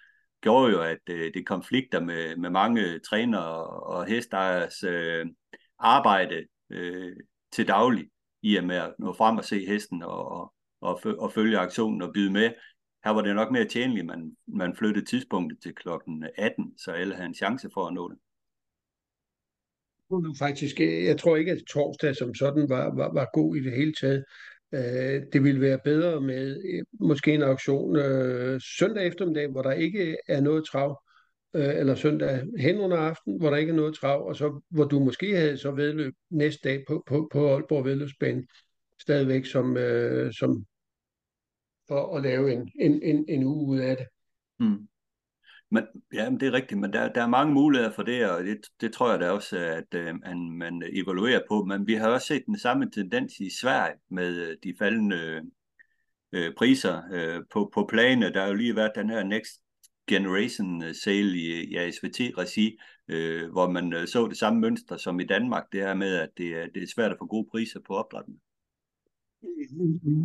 [0.43, 5.27] gjorde jo, at øh, det konflikter med, med mange trænere og hestejers øh,
[5.79, 7.17] arbejde øh,
[7.53, 8.09] til daglig,
[8.43, 12.13] i og med at nå frem og se hesten og, og, og følge aktionen og
[12.15, 12.51] byde med.
[13.05, 16.91] Her var det nok mere tjenligt, at man, man flyttede tidspunktet til klokken 18, så
[16.91, 18.19] alle havde en chance for at nå det.
[20.39, 23.73] Faktisk, øh, jeg tror ikke, at torsdag som sådan var, var, var god i det
[23.73, 24.25] hele taget.
[24.75, 29.73] Øh, det ville være bedre med øh, måske en auktion øh, søndag eftermiddag, hvor der
[29.73, 31.03] ikke er noget trav,
[31.55, 34.85] øh, eller søndag hen under aften, hvor der ikke er noget trav, og så hvor
[34.85, 38.47] du måske havde så vedløb næste dag på, på, på Aalborg Vedløbsbane,
[39.01, 40.65] stadigvæk som, øh, som
[41.89, 44.07] for at lave en, en, en, en uge ud af det.
[44.61, 44.89] Mm.
[45.73, 48.59] Men, ja, det er rigtigt, men der, der er mange muligheder for det, og det,
[48.81, 51.65] det tror jeg da også, at øh, man, man evaluerer på.
[51.65, 55.43] Men vi har også set den samme tendens i Sverige med øh, de faldende
[56.33, 58.33] øh, priser øh, på, på plane.
[58.33, 59.61] Der har jo lige været den her Next
[60.07, 65.21] Generation øh, sale i, i SVT-regi, øh, hvor man øh, så det samme mønster som
[65.21, 67.81] i Danmark, det her med, at det, er, det er svært at få gode priser
[67.87, 68.37] på opdrættene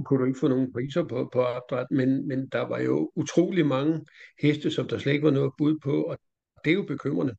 [0.05, 3.65] kunne du ikke få nogen priser på, på opdræt, men, men der var jo utrolig
[3.65, 4.05] mange
[4.41, 6.17] heste, som der slet ikke var noget bud på, og
[6.65, 7.35] det er jo bekymrende,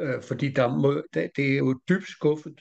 [0.00, 2.60] øh, fordi der må, der, det er jo dybt skuffet,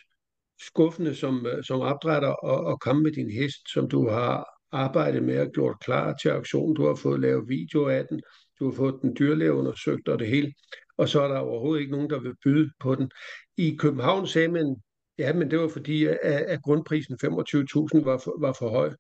[0.62, 5.23] skuffende som, øh, som opdrætter at, at komme med din hest, som du har arbejdet
[5.23, 6.75] med og gjort klar til auktion.
[6.75, 8.21] Du har fået lavet video af den,
[8.60, 10.53] du har fået den dyrlæge undersøgt og det hele,
[10.97, 13.12] og så er der overhovedet ikke nogen, der vil byde på den.
[13.58, 14.75] I København sagde man,
[15.17, 18.93] Ja, men det var fordi, at, at grundprisen 25.000 var for, var for høj.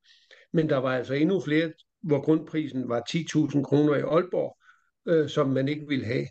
[0.53, 4.57] Men der var altså endnu flere, hvor grundprisen var 10.000 kroner i Aalborg,
[5.05, 6.27] øh, som man ikke ville have.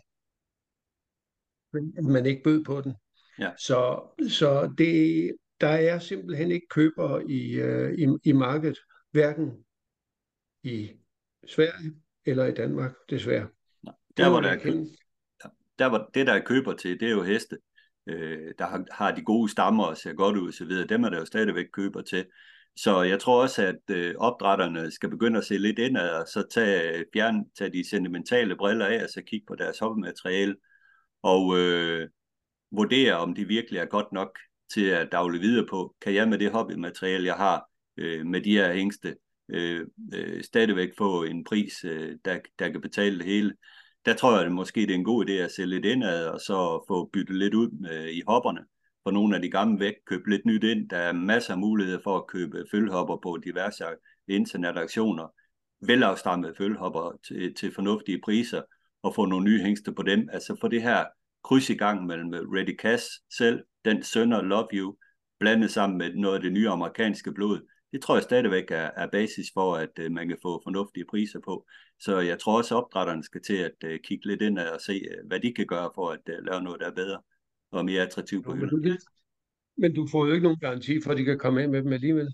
[2.03, 2.93] Man ikke bød på den.
[3.39, 3.51] Ja.
[3.57, 8.77] Så, så det, der er simpelthen ikke køber i, øh, i, i markedet,
[9.11, 9.51] hverken
[10.63, 10.91] i
[11.47, 11.93] Sverige
[12.25, 13.47] eller i Danmark, desværre.
[13.83, 13.93] Nej.
[14.17, 14.85] Der, hvor der, er,
[15.79, 17.57] der, hvor det, der er køber til, det er jo heste
[18.07, 21.19] øh, der har, har de gode stammer og ser godt ud osv., dem er der
[21.19, 22.25] jo stadigvæk køber til.
[22.77, 26.47] Så jeg tror også, at øh, opdrætterne skal begynde at se lidt indad, og så
[26.51, 30.55] tage, øh, fjern, tage de sentimentale briller af, og så kigge på deres hoppemateriale,
[31.23, 32.09] og øh,
[32.71, 34.39] vurdere, om det virkelig er godt nok
[34.73, 35.95] til at dagle videre på.
[36.01, 37.65] Kan jeg med det hobbymateriale, jeg har,
[37.97, 39.15] øh, med de her hængste,
[39.49, 43.53] øh, øh, stadigvæk få en pris, øh, der, der kan betale det hele.
[44.07, 46.39] Der tror jeg, at måske det er en god idé at sælge lidt indad, og
[46.41, 48.65] så få byttet lidt ud med, i hopperne
[49.03, 50.89] for nogle af de gamle væk, købe lidt nyt ind.
[50.89, 53.83] Der er masser af muligheder for at købe følhopper på diverse
[54.27, 55.27] internetaktioner,
[55.81, 58.61] velafstammede følhopper til, til fornuftige priser,
[59.03, 60.29] og få nogle nye hængste på dem.
[60.33, 61.05] Altså få det her
[61.43, 63.05] kryds i gang mellem øh, Ready Cash
[63.37, 64.95] selv, den sønder Love You,
[65.39, 67.61] blandet sammen med noget af det nye amerikanske blod.
[67.91, 71.39] Det tror jeg stadigvæk er, er basis for, at uh, man kan få fornuftige priser
[71.39, 71.67] på.
[71.99, 75.01] Så jeg tror også, at opdrætterne skal til at uh, kigge lidt ind og se,
[75.21, 77.21] uh, hvad de kan gøre for at uh, lave noget, der er bedre
[77.71, 78.97] og mere attraktivt på hylden.
[79.77, 81.93] Men du får jo ikke nogen garanti for, at de kan komme af med dem
[81.93, 82.33] alligevel.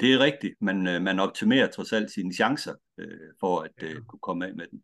[0.00, 4.04] Det er rigtigt, men uh, man optimerer trods alt sine chancer uh, for at uh,
[4.06, 4.82] kunne komme af med den.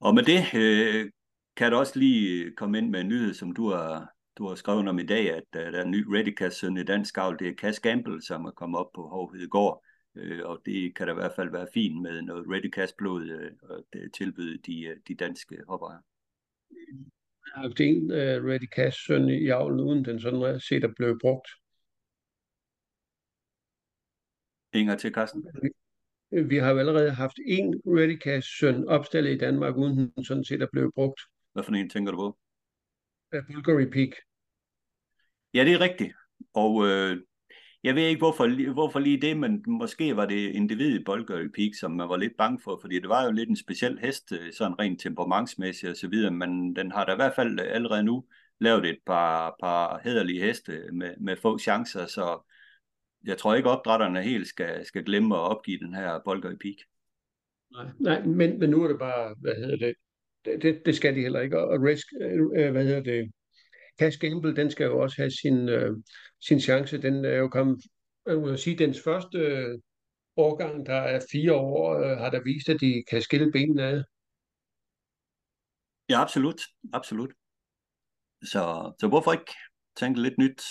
[0.00, 1.10] Og med det uh,
[1.56, 4.88] kan du også lige komme ind med en nyhed, som du har, du har skrevet
[4.88, 7.38] om i dag, at uh, der er en ny Redicast søn i dansk avl.
[7.38, 9.84] Det er Cass Gamble, som er kommet op på Hovhedegård.
[10.14, 13.70] Uh, og det kan da i hvert fald være fint med noget Redicast blod uh,
[13.70, 16.00] og det tilbyde de, uh, de danske hoppere
[17.54, 21.18] har haft en uh, Ready Cash søn i avlen, uden den sådan set at blive
[21.18, 21.48] brugt.
[24.74, 25.46] Inger til, Carsten.
[26.30, 30.44] Vi har jo allerede haft en Ready Cash søn opstillet i Danmark, uden den sådan
[30.44, 31.20] set at blive brugt.
[31.52, 32.38] Hvad for en tænker du på?
[33.32, 34.10] Uh, Bulgari Peak.
[35.54, 36.12] Ja, det er rigtigt.
[36.54, 37.16] Og øh,
[37.82, 41.74] jeg ved ikke, hvorfor, hvorfor lige det, men måske var det individ i Bulgari Peak,
[41.80, 44.52] som man var lidt bange for, fordi det var jo lidt en speciel hest, øh,
[44.52, 48.24] sådan rent temperamentsmæssigt og så videre, men den har da i hvert fald allerede nu
[48.60, 52.48] lavet et par, par hederlige heste med, med få chancer, så
[53.24, 56.76] jeg tror ikke, opdrætterne helt skal, skal glemme at opgive den her Bulgari Peak.
[57.72, 59.94] Nej, nej men, men nu er det bare, hvad hedder det,
[60.44, 63.32] det, det, skal de heller ikke, og risk, øh, øh, hvad hedder det,
[63.98, 65.96] Cash Gamble, den skal jo også have sin, øh,
[66.40, 67.02] sin chance.
[67.02, 67.82] Den er jo kommet,
[68.26, 69.78] man må sige, dens første øh,
[70.36, 74.02] årgang, der er fire år, øh, har der vist, at de kan skille benene ad.
[76.08, 76.60] Ja, absolut.
[76.92, 77.30] Absolut.
[78.42, 79.54] Så, så hvorfor ikke
[79.96, 80.62] tænke lidt nyt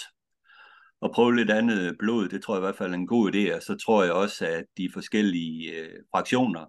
[1.02, 2.30] og prøve lidt andet blod?
[2.30, 3.56] Det tror jeg i hvert fald er en god idé.
[3.56, 6.66] Og så tror jeg også, at de forskellige øh, fraktioner,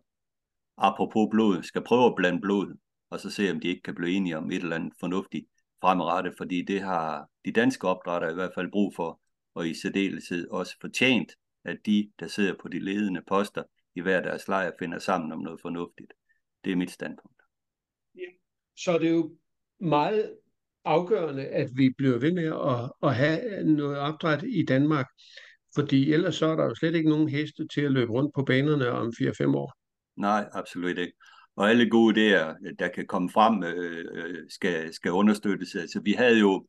[0.78, 2.76] apropos blod, skal prøve at blande blod,
[3.12, 5.46] og så se, om de ikke kan blive enige om et eller andet fornuftigt
[5.80, 9.20] fremadrettet, fordi det har de danske opdrætter i hvert fald brug for,
[9.54, 11.32] og i særdeleshed også fortjent,
[11.64, 13.62] at de, der sidder på de ledende poster
[13.94, 16.12] i hver deres lejr, finder sammen om noget fornuftigt.
[16.64, 17.42] Det er mit standpunkt.
[18.14, 18.30] Ja.
[18.76, 19.36] Så det er jo
[19.80, 20.36] meget
[20.84, 25.06] afgørende, at vi bliver ved med at, at have noget opdræt i Danmark,
[25.74, 28.44] fordi ellers så er der jo slet ikke nogen heste til at løbe rundt på
[28.44, 29.72] banerne om 4-5 år.
[30.16, 31.14] Nej, absolut ikke
[31.56, 35.74] og alle gode idéer, øh, der kan komme frem, øh, øh, skal, skal understøttes.
[35.74, 36.66] Altså, vi havde jo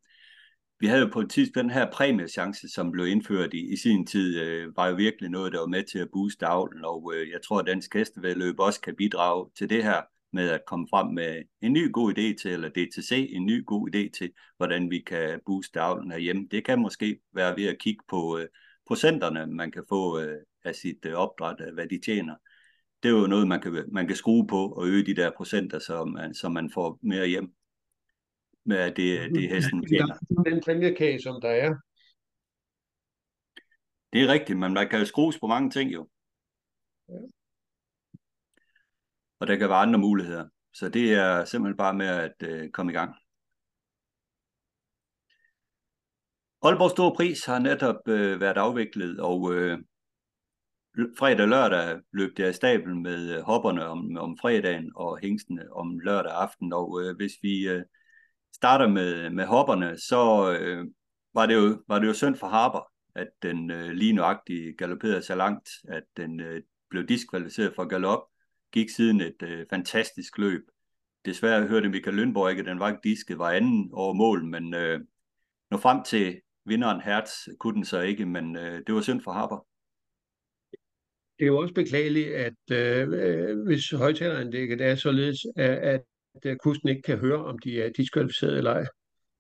[0.80, 4.06] vi havde jo på et tidspunkt den her præmiechance, som blev indført i, i sin
[4.06, 7.30] tid, øh, var jo virkelig noget, der var med til at booste avlen, og øh,
[7.30, 10.02] jeg tror, at Dansk Hestevedløb også kan bidrage til det her
[10.34, 13.90] med at komme frem med en ny god idé til, eller DTC, en ny god
[13.96, 16.48] idé til, hvordan vi kan booste avlen herhjemme.
[16.52, 18.48] Det kan måske være ved at kigge på øh,
[18.88, 22.36] procenterne, man kan få øh, af sit øh, opdræt, hvad de tjener
[23.04, 25.80] det er jo noget, man kan, man kan skrue på og øge de der procenter,
[25.80, 27.54] så man, så man får mere hjem
[28.66, 30.18] med det, det hesten tjener.
[30.46, 31.76] Den præmiekage, som der er.
[34.14, 36.10] Det er rigtigt, men man kan jo skrues på mange ting jo.
[37.10, 37.14] Ja.
[39.40, 40.48] Og der kan være andre muligheder.
[40.74, 43.16] Så det er simpelthen bare med at øh, komme i gang.
[46.62, 49.80] Aalborg Store Pris har netop øh, været afviklet, og øh,
[51.18, 55.62] fredag og lørdag løb jeg i stablen med øh, hopperne om, om fredagen og hængstene
[55.62, 56.74] øh, om lørdag aften.
[56.74, 57.84] Og øh, hvis vi øh,
[58.56, 60.88] starter med, med hopperne, så øh,
[61.34, 65.22] var, det jo, var det jo synd for Harper, at den øh, lige nøjagtigt galopperede
[65.22, 68.24] så langt, at den øh, blev diskvalificeret fra galop,
[68.72, 70.62] gik siden et øh, fantastisk løb.
[71.26, 74.74] Desværre hørte Michael Lønborg ikke, at den var ikke disket, var anden over mål, men
[74.74, 75.00] øh,
[75.72, 79.32] når frem til vinderen Hertz kunne den så ikke, men øh, det var synd for
[79.32, 79.73] Harper
[81.40, 86.02] det er jo også beklageligt, at øh, øh hvis højtaleranlægget er således, at, at,
[86.44, 88.86] at kusten ikke kan høre, om de er diskvalificeret eller ej.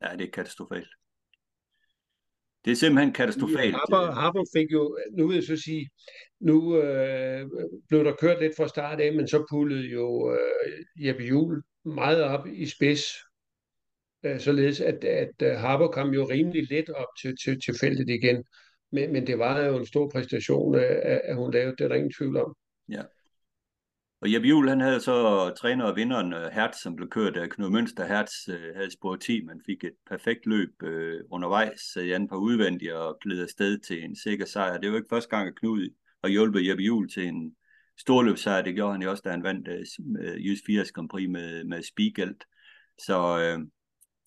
[0.01, 0.89] Ja, det er katastrofalt.
[2.65, 3.75] Det er simpelthen katastrofalt.
[3.75, 5.89] Harper, Harper fik jo, nu vil jeg så sige,
[6.39, 7.49] nu øh,
[7.89, 12.23] blev der kørt lidt fra start af, men så pullede jo øh, Jeppe Juhl meget
[12.23, 13.03] op i spids,
[14.25, 18.43] øh, således at, at Harper kom jo rimelig let op til, til, til feltet igen.
[18.93, 21.95] Men, men det var jo en stor præstation, at, at hun lavede det, er der
[21.95, 22.55] ingen tvivl om.
[22.89, 23.01] Ja.
[24.21, 27.49] Og Jeppe Juhl, han havde så træner og vinderen øh, Hertz, som blev kørt af
[27.49, 28.07] Knud Mønster.
[28.07, 32.35] Hertz øh, havde spurgt 10, man fik et perfekt løb øh, undervejs, sad Jan på
[32.35, 34.77] udvendig og gled afsted til en sikker sejr.
[34.77, 35.89] Det var ikke første gang, at Knud
[36.21, 37.55] og hjulpet Jeppe Juhl til en
[37.99, 38.61] storløbsejr.
[38.61, 39.85] Det gjorde han jo også, da han vandt øh,
[40.19, 42.43] øh Jys 80 Grand Prix med, med Spiegelt.
[42.99, 43.59] Så øh,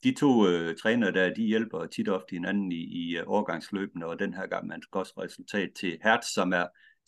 [0.06, 4.18] de to øh, trænere der, de hjælper tit ofte hinanden i, i uh, overgangsløbene, og
[4.18, 6.66] den her gang man også resultat til Hertz, som er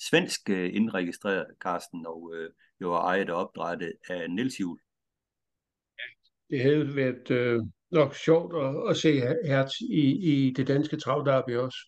[0.08, 4.80] svensk øh, indregistreret, Carsten, og øh, jo er ejet og opdrettet af Niels Juhl.
[6.50, 11.56] Det havde været øh, nok sjovt at, at se Hertz i, i det danske travdarby
[11.56, 11.78] også,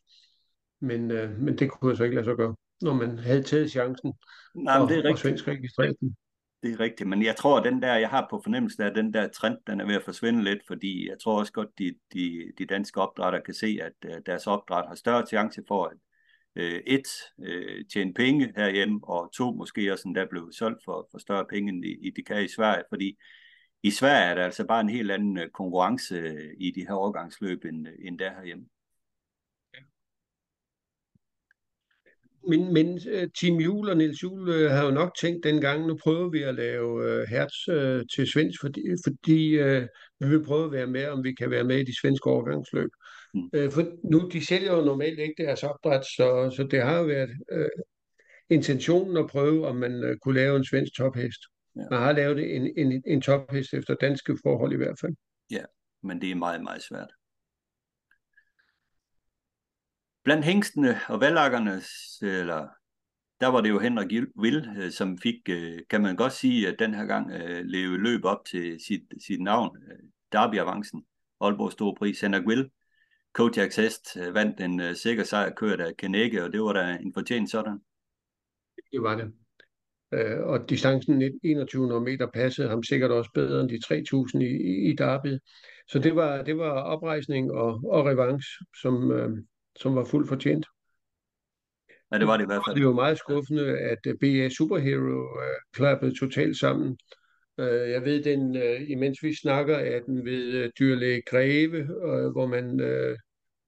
[0.80, 3.70] men, øh, men det kunne jeg så ikke lade sig gøre, når man havde taget
[3.70, 4.12] chancen
[4.54, 6.16] Nej, men det er og, og svensk registreret den
[6.62, 8.96] det er rigtigt, men jeg tror, at den der, jeg har på fornemmelsen af, at
[8.96, 11.94] den der trend, den er ved at forsvinde lidt, fordi jeg tror også godt, de,
[12.14, 15.96] de, de danske opdrætter kan se, at uh, deres opdræt har større chance for at
[16.56, 17.08] uh, et,
[17.38, 21.72] uh, tjene penge herhjemme, og to, måske også der blev solgt for, for større penge,
[21.72, 23.18] end de, de kan i Sverige, fordi
[23.82, 27.86] i Sverige er der altså bare en helt anden konkurrence i de her overgangsløb, end,
[28.04, 28.66] end der herhjemme.
[32.49, 35.97] Men, men øh, Tim Juhl og Niels Juhl øh, har jo nok tænkt dengang, nu
[36.03, 39.86] prøver vi at lave øh, Hertz øh, til svensk, fordi, fordi øh,
[40.20, 42.91] vi vil prøve at være med, om vi kan være med i de svenske overgangsløb.
[43.34, 43.41] Mm.
[43.55, 43.82] Øh, for
[44.12, 47.68] nu, de sælger jo normalt ikke deres opdræt, så, så det har jo været øh,
[48.51, 51.41] intentionen at prøve, om man øh, kunne lave en svensk tophest.
[51.76, 51.82] Ja.
[51.91, 55.12] Man har lavet en, en, en tophest efter danske forhold i hvert fald.
[55.51, 55.64] Ja,
[56.03, 57.11] men det er meget, meget svært.
[60.31, 61.83] Blandt hængstene og valakkerne,
[62.22, 62.68] eller
[63.41, 66.76] der var det jo Henrik Vil, øh, som fik, øh, kan man godt sige, at
[66.78, 69.76] den her gang øh, leve løb op til sit, sit navn,
[70.33, 71.05] Derby-avancen,
[71.41, 72.20] Aalborg Store Pris.
[72.20, 72.70] Henrik Vil,
[73.33, 77.51] Kodiaks hest, vandt en sikker sejr kørt af Kenække, og det var da en fortjent
[77.51, 77.78] sådan.
[78.93, 79.33] Det var det.
[80.45, 85.39] Og distancen 2100 meter passede ham sikkert også bedre end de 3000 i, i Derby.
[85.89, 89.12] Så det var, det var oprejsning og, og revanche, som,
[89.81, 90.66] som var fuldt fortjent.
[92.12, 92.76] Ja, det var det i hvert fald.
[92.76, 96.99] Det var meget skuffende, at øh, BA Superhero uh, klappede totalt sammen.
[97.59, 102.33] Uh, jeg ved, den, uh, imens vi snakker, at den ved uh, dyrlæge Greve, uh,
[102.33, 103.16] hvor man uh,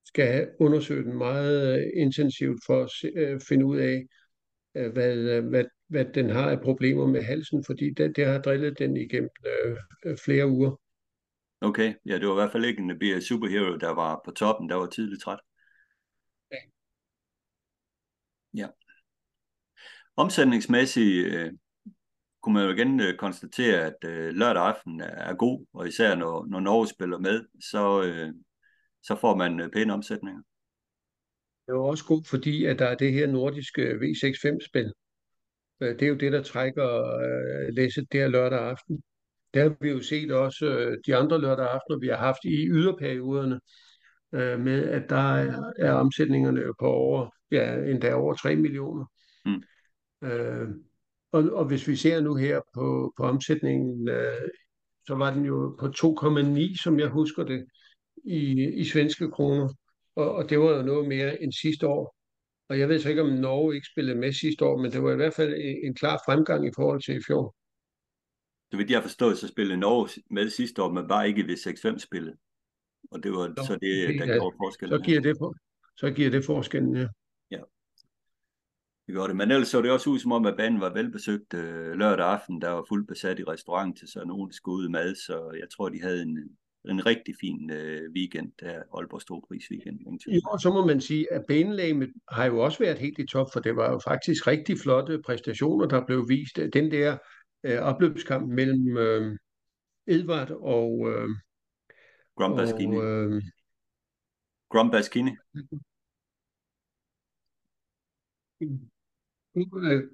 [0.04, 4.06] skal undersøge den meget uh, intensivt for at se, uh, finde ud af,
[4.74, 8.40] uh, hvad, uh, hvad, hvad den har af problemer med halsen, fordi det, det har
[8.40, 9.30] drillet den igennem
[10.06, 10.80] uh, flere uger.
[11.60, 14.68] Okay, ja, det var i hvert fald ikke en BA Superhero, der var på toppen,
[14.68, 15.38] der var tidligt træt.
[18.54, 18.66] Ja.
[20.16, 21.52] Omsætningsmæssigt øh,
[22.42, 26.46] kunne man jo igen øh, konstatere, at øh, lørdag aften er, god, og især når,
[26.46, 28.32] når Norge spiller med, så, øh,
[29.02, 30.42] så får man øh, pæne omsætninger.
[31.66, 34.92] Det er jo også god, fordi at der er det her nordiske V65-spil.
[35.80, 39.02] Øh, det er jo det, der trækker øh, læsset der lørdag aften.
[39.54, 42.66] Det har vi jo set også øh, de andre lørdag aftener, vi har haft i
[42.66, 43.60] yderperioderne,
[44.32, 49.04] øh, med at der er, er omsætningerne på over ja, endda over 3 millioner.
[49.44, 49.62] Mm.
[50.22, 50.68] Øh,
[51.32, 54.48] og, og hvis vi ser nu her på, på omsætningen, øh,
[55.06, 57.66] så var den jo på 2,9, som jeg husker det,
[58.24, 59.68] i, i svenske kroner.
[60.16, 62.16] Og, og det var jo noget mere end sidste år.
[62.68, 65.12] Og jeg ved så ikke, om Norge ikke spillede med sidste år, men det var
[65.12, 67.54] i hvert fald en, en klar fremgang i forhold til i fjor.
[68.70, 71.56] Så vidt jeg har forstået, så spillede Norge med sidste år, men bare ikke ved
[71.56, 72.34] 6-5-spillet.
[73.10, 74.98] Og det var Nå, så det, der ja, gjorde forskellen.
[74.98, 75.36] Så giver det,
[75.96, 77.06] så giver det forskellen, ja.
[79.06, 79.36] Det gjorde det.
[79.36, 82.62] Men ellers så det også ud som om, at banen var velbesøgt øh, lørdag aften.
[82.62, 85.88] Der var fuldt besat i restaurant til så nogen skulle ud mad, så jeg tror,
[85.88, 86.38] de havde en,
[86.88, 89.98] en rigtig fin øh, weekend der, Aalborg Storpris weekend.
[90.28, 93.60] Jo, så må man sige, at banelægemet har jo også været helt i top, for
[93.60, 96.56] det var jo faktisk rigtig flotte præstationer, der blev vist.
[96.56, 97.18] Den der
[97.64, 99.38] øh, opløbskamp mellem øh,
[100.06, 101.08] Edvard og...
[101.10, 101.28] Øh,
[102.36, 102.96] Grumbaskini.
[102.96, 103.42] øh,
[104.68, 105.30] Grumbaskini.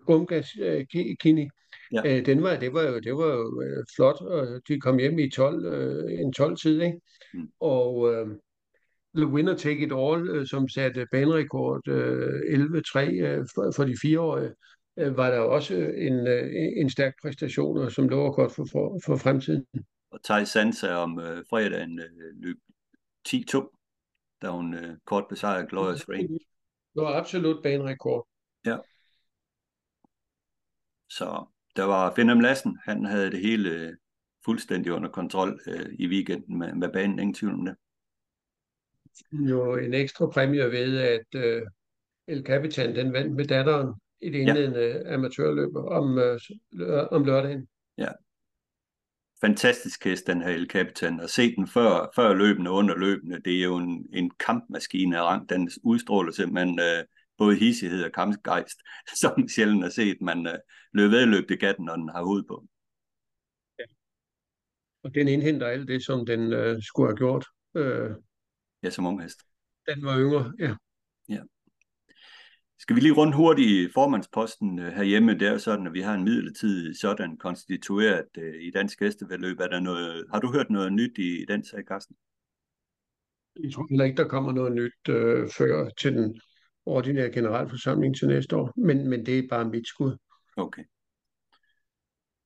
[0.07, 0.87] Gumgas øh,
[1.21, 1.49] Kini.
[1.93, 2.03] Ja.
[2.07, 5.19] Øh, den var, det var jo, det var jo øh, flot, og de kom hjem
[5.19, 7.01] i 12, en 12 tid, ikke?
[7.35, 7.49] Mm.
[7.61, 8.29] Og uh,
[9.17, 14.55] The Winner Take It All, som satte banerekord uh, 11-3 uh, for, for de fireårige,
[14.97, 19.17] uh, var der også en, uh, en stærk præstation, som lover godt for, for, for
[19.17, 19.67] fremtiden.
[20.11, 22.57] Og Thij Sansa om uh, fredagen uh, løb
[23.29, 26.29] 10-2, da hun uh, kort besejrede Glorious Rain.
[26.95, 28.29] Det var absolut banerekord.
[28.67, 28.77] Ja.
[31.09, 31.47] Så
[31.77, 33.93] der var Finnem Lassen, han havde det hele øh,
[34.45, 37.77] fuldstændig under kontrol øh, i weekenden med, med banen, ingen tvivl om det.
[39.33, 41.63] Jo, en ekstra præmie ved, at øh,
[42.27, 45.15] El Capitan, den vandt med datteren i det indledende ja.
[45.15, 46.41] amatørløb om, øh,
[47.11, 47.69] om lørdagen.
[47.99, 48.09] Ja.
[49.41, 51.21] Fantastisk hest, den her El Capitan.
[51.21, 55.19] At se den før, før løbende og under løbende, det er jo en, en kampmaskine
[55.19, 55.49] af rang.
[55.49, 57.05] Den udstråler simpelthen øh,
[57.39, 58.79] både hissighed og kampgejst,
[59.23, 60.17] som sjældent har set.
[60.21, 60.59] Man øh,
[60.93, 62.67] løb vedløb det gatten, når den har hoved på.
[63.79, 63.85] Ja.
[65.03, 67.47] Og den indhenter alt det, som den øh, skulle have gjort.
[67.75, 68.11] Øh,
[68.83, 69.41] ja, som ung hest.
[69.89, 70.75] Den var yngre, ja.
[71.29, 71.43] Ja.
[72.79, 75.35] Skal vi lige rundt hurtigt formandsposten øh, herhjemme?
[75.35, 79.61] Det er jo sådan, at vi har en midlertidig sådan konstitueret øh, i dansk hestevedløb.
[79.61, 82.17] Er der noget, har du hørt noget nyt i den sag, Carsten?
[83.63, 86.41] Jeg tror heller ikke, der kommer noget nyt øh, før til den
[86.89, 90.17] ordinære generalforsamling til næste år, men, men det er bare mit skud.
[90.57, 90.83] Okay.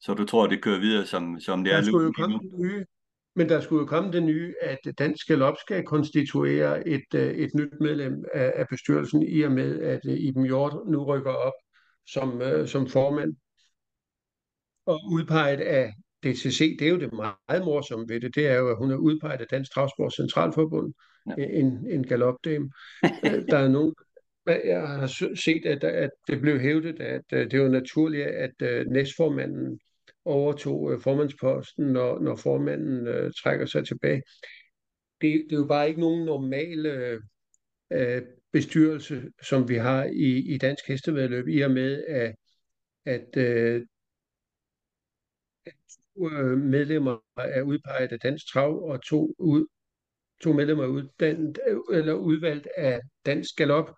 [0.00, 2.84] Så du tror, det kører videre, som, som det der er skulle jo komme nye,
[3.36, 7.54] Men der skulle jo komme det nye, at Dansk Galop skal konstituere et, øh, et
[7.54, 11.52] nyt medlem af, af bestyrelsen, i og med, at øh, Iben Hjort nu rykker op
[12.06, 13.36] som, øh, som formand.
[14.86, 18.70] Og udpeget af DCC, det er jo det meget morsomme ved det, det er jo,
[18.70, 20.94] at hun er udpeget af Dansk Travsport Centralforbund,
[21.38, 21.44] ja.
[21.44, 22.70] en, en galopdame.
[23.50, 23.94] der er nogen,
[24.46, 28.86] jeg har set, at, at det blev hævdet, at øh, det var naturligt, at øh,
[28.86, 29.80] næstformanden
[30.24, 34.22] overtog øh, formandsposten, når, når formanden uh, trækker sig tilbage.
[35.20, 36.86] Det, det er jo bare ikke nogen normal
[37.94, 42.34] uh, bestyrelse, som vi har i, i dansk hestevedløb, i og med, at,
[43.04, 43.82] at uh,
[46.58, 49.66] medlemmer er udpeget af Dansk Trav, og to, ud,
[50.42, 51.58] to medlemmer er uddannet,
[51.92, 53.90] eller udvalgt af Dansk Galop,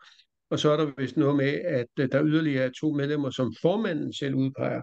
[0.55, 3.55] og så er der vist noget med, at øh, der yderligere er to medlemmer, som
[3.63, 4.83] formanden selv udpeger.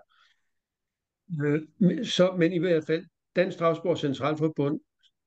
[1.44, 3.06] Øh, så, men i hvert fald,
[3.36, 4.80] Dansk Strafsport Centralforbund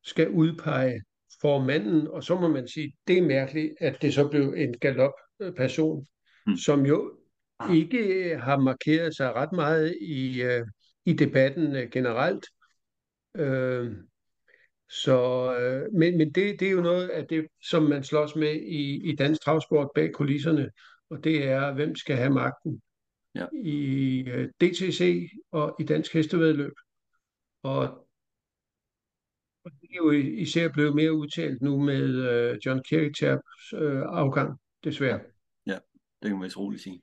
[0.03, 1.03] skal udpege
[1.41, 6.07] formanden, og så må man sige, det er mærkeligt, at det så blev en galop-person,
[6.47, 6.57] mm.
[6.57, 7.19] som jo
[7.73, 10.43] ikke har markeret sig ret meget i,
[11.05, 12.47] i debatten generelt.
[14.91, 15.19] Så,
[15.61, 19.11] øh, men men det, det er jo noget af det, som man slås med i,
[19.11, 20.71] i dansk travsport bag kulisserne,
[21.11, 22.83] og det er, hvem skal have magten
[23.35, 23.47] ja.
[23.65, 26.73] i øh, DTC og i dansk hestevedløb.
[27.63, 27.83] Og,
[29.65, 34.61] og det er jo især blevet mere udtalt nu med øh, John Kirkechaps øh, afgang,
[34.85, 35.21] desværre.
[35.67, 35.79] Ja, ja
[36.23, 37.01] det kan man vist roligt sige.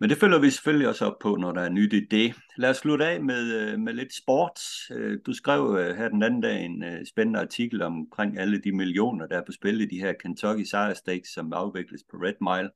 [0.00, 2.34] Men det følger vi selvfølgelig også op på, når der er nyt i det.
[2.56, 4.60] Lad os slutte af med, øh, med lidt sport.
[4.92, 9.26] Øh, du skrev øh, her den anden dag en spændende artikel omkring alle de millioner,
[9.26, 12.70] der er på spil i de her Kentucky Sire Stakes, som afvikles på Red Mile.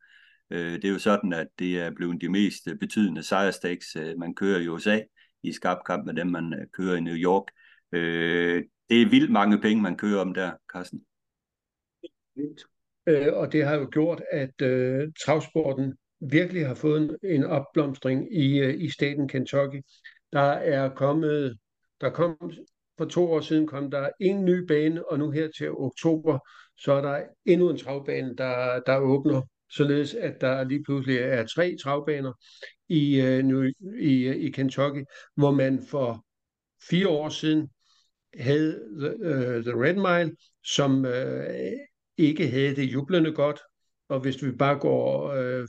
[0.50, 4.60] Det er jo sådan, at det er blevet de mest betydende Sire Stakes, man kører
[4.60, 5.00] i USA,
[5.42, 7.44] i skarp kamp med dem, man kører i New York.
[8.90, 11.00] Det er vildt mange penge, man kører om der, Carsten.
[13.32, 18.82] Og det har jo gjort, at øh, travsporten virkelig har fået en, opblomstring i, øh,
[18.82, 19.82] i staten Kentucky.
[20.32, 21.58] Der er kommet,
[22.00, 22.52] der kom
[22.98, 26.38] for to år siden kom der en ny bane, og nu her til oktober,
[26.78, 31.46] så er der endnu en travbane, der, der åbner, således at der lige pludselig er
[31.46, 32.32] tre travbaner
[32.88, 33.62] i, øh, nu,
[34.00, 35.04] i, øh, i Kentucky,
[35.36, 36.24] hvor man for
[36.90, 37.68] fire år siden
[38.38, 41.72] havde The, uh, the Red Mile, som uh,
[42.16, 43.60] ikke havde det jublende godt,
[44.08, 45.68] og hvis vi bare går øh,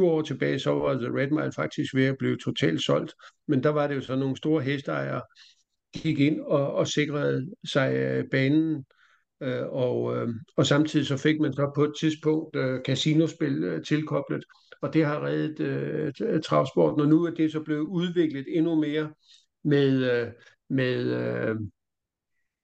[0.00, 3.14] år tilbage, så var The Red Mile faktisk ved at blive totalt solgt.
[3.48, 5.22] Men der var det jo så nogle store hesteejere,
[5.94, 8.84] gik ind og, og sikrede sig øh, banen.
[9.42, 13.84] Øh, og, øh, og samtidig så fik man så på et tidspunkt øh, casinospil øh,
[13.84, 14.44] tilkoblet.
[14.82, 17.00] Og det har reddet øh, travsporten.
[17.00, 19.12] Og nu er det så blevet udviklet endnu mere
[19.64, 20.32] med, øh,
[20.70, 21.56] med øh,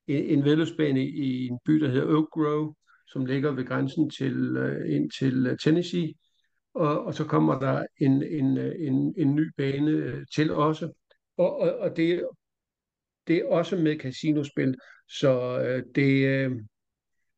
[0.06, 2.74] en vedløbsbane i en by, der hedder Oak Grove,
[3.12, 6.14] som ligger ved grænsen til øh, ind til øh, Tennessee,
[6.74, 10.92] og, og så kommer der en, en, øh, en, en ny bane til også,
[11.36, 12.28] og, og, og det,
[13.26, 14.76] det er også med casinospil,
[15.08, 15.58] så
[15.94, 16.26] det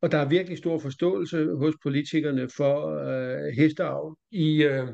[0.05, 2.75] og der er virkelig stor forståelse hos politikerne for
[3.07, 4.87] øh, hesteavl i, øh,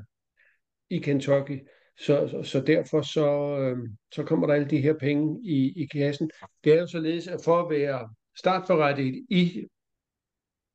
[0.90, 1.60] i Kentucky.
[2.00, 3.78] Så, så, så derfor så, øh,
[4.12, 6.32] så kommer der alle de her penge i, i kassen.
[6.64, 9.68] Det er jo således, at for at være startforrettet i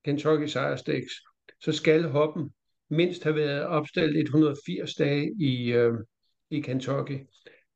[0.07, 1.13] Kentucky Sire Stakes,
[1.61, 2.51] så skal hoppen
[2.91, 5.93] mindst have været opstillet 180 dage i, øh,
[6.51, 7.19] i Kentucky.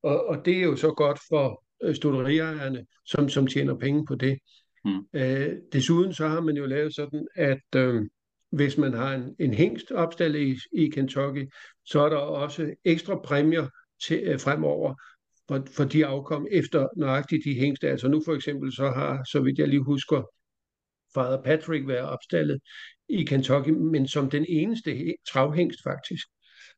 [0.02, 4.14] Og, og det er jo så godt for øh, studeriejerne, som, som tjener penge på
[4.14, 4.38] det.
[4.84, 5.00] Mm.
[5.14, 8.02] Øh, desuden så har man jo lavet sådan, at øh,
[8.50, 11.48] hvis man har en, en hængst opstillet i, i Kentucky,
[11.84, 13.68] så er der også ekstra præmier
[14.06, 14.94] til øh, fremover
[15.48, 17.88] for, for de afkom efter nøjagtigt de hængste.
[17.88, 20.22] Altså nu for eksempel så har, så vidt jeg lige husker,
[21.14, 22.60] Father Patrick være opstallet
[23.08, 26.26] i Kentucky, men som den eneste travhængst faktisk.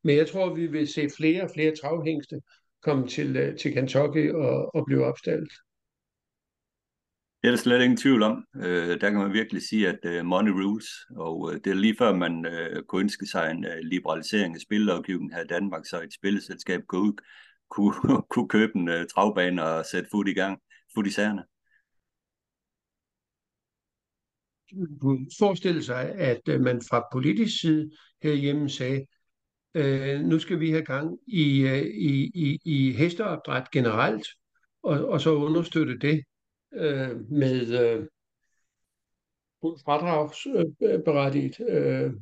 [0.03, 2.41] Men jeg tror, vi vil se flere og flere travhængste
[2.83, 5.51] komme til, øh, til Kentucky og, og blive opstillet.
[7.41, 8.45] Det er der slet ingen tvivl om.
[8.55, 11.95] Øh, der kan man virkelig sige, at uh, money rules, og uh, det er lige
[11.97, 16.01] før man uh, kunne ønske sig en uh, liberalisering af spillelovgivningen her i Danmark, så
[16.01, 17.13] et spilleselskab kunne, ud,
[17.69, 20.59] kunne, kunne købe en uh, travbane og sætte fod i gang,
[20.95, 21.43] fod i sagerne.
[24.62, 24.62] kunne
[25.39, 27.91] forestille sig, at øh, man fra politisk side
[28.23, 29.05] herhjemme sagde,
[29.73, 34.27] øh, nu skal vi have gang i, øh, i, i, i hesteopdræt generelt,
[34.83, 36.23] og, og så understøtte det
[36.73, 38.05] øh, med øh,
[39.85, 42.13] fradragsberettigt, øh,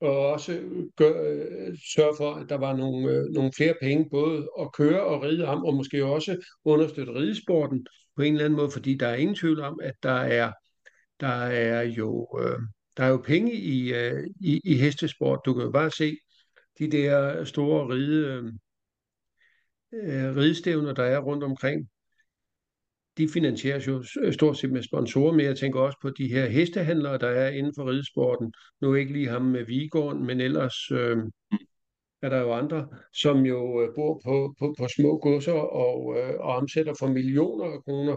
[0.00, 0.60] og også
[0.96, 5.04] gør, øh, sørge for, at der var nogle, øh, nogle flere penge, både at køre
[5.04, 7.86] og ride om, og måske også understøtte ridesporten
[8.16, 10.52] på en eller anden måde, fordi der er ingen tvivl om, at der er
[11.20, 12.58] der er jo, øh,
[12.96, 15.40] der er jo penge i, øh, i, i hestesport.
[15.44, 16.16] Du kan jo bare se
[16.78, 18.44] de der store ride, øh,
[19.92, 21.88] øh ridestævner, der er rundt omkring.
[23.18, 26.46] De finansieres jo øh, stort set med sponsorer, men jeg tænker også på de her
[26.46, 28.52] hestehandlere, der er inden for ridesporten.
[28.80, 31.18] Nu ikke lige ham med Vigården, men ellers øh,
[32.22, 36.34] er der jo andre, som jo øh, bor på, på, på små godser og, øh,
[36.40, 38.16] og omsætter for millioner af kroner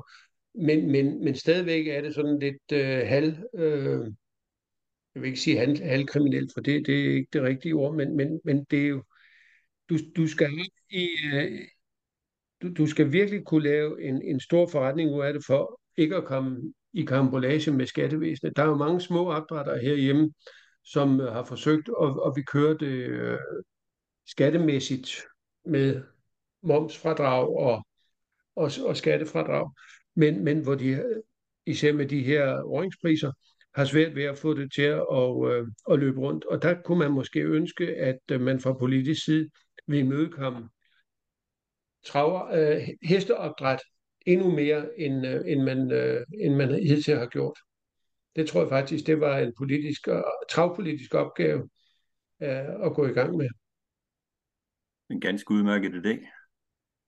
[0.61, 4.11] men, men, men stadigvæk er det sådan lidt øh, halv, øh,
[5.15, 8.17] jeg vil ikke sige halv, halvkriminelt, for det, det er ikke det rigtige ord, men,
[8.17, 9.03] men, men det er jo,
[9.89, 10.49] du, du skal
[10.89, 11.61] i, øh,
[12.61, 16.15] du, du skal virkelig kunne lave en, en stor forretning ud af det, for ikke
[16.15, 18.55] at komme i kambolage med skattevæsenet.
[18.55, 20.31] Der er jo mange små opdrættere herhjemme,
[20.83, 23.39] som øh, har forsøgt, og, og vi kører det øh,
[24.27, 25.09] skattemæssigt
[25.65, 26.01] med
[26.63, 27.85] momsfradrag og,
[28.55, 29.71] og, og skattefradrag
[30.19, 31.03] men, men hvor de
[31.65, 33.31] især med de her åringspriser
[33.75, 36.45] har svært ved at få det til at, og, øh, at løbe rundt.
[36.45, 39.49] Og der kunne man måske ønske, at øh, man fra politisk side
[39.87, 40.69] vil imødekomme
[42.05, 43.79] traver, øh, hesteopdræt
[44.25, 47.59] endnu mere, end, øh, end, man, øh, end man hidtil har gjort.
[48.35, 51.69] Det tror jeg faktisk, det var en politisk, øh, travpolitisk opgave
[52.41, 53.49] øh, at gå i gang med.
[55.09, 56.13] En ganske udmærket idé.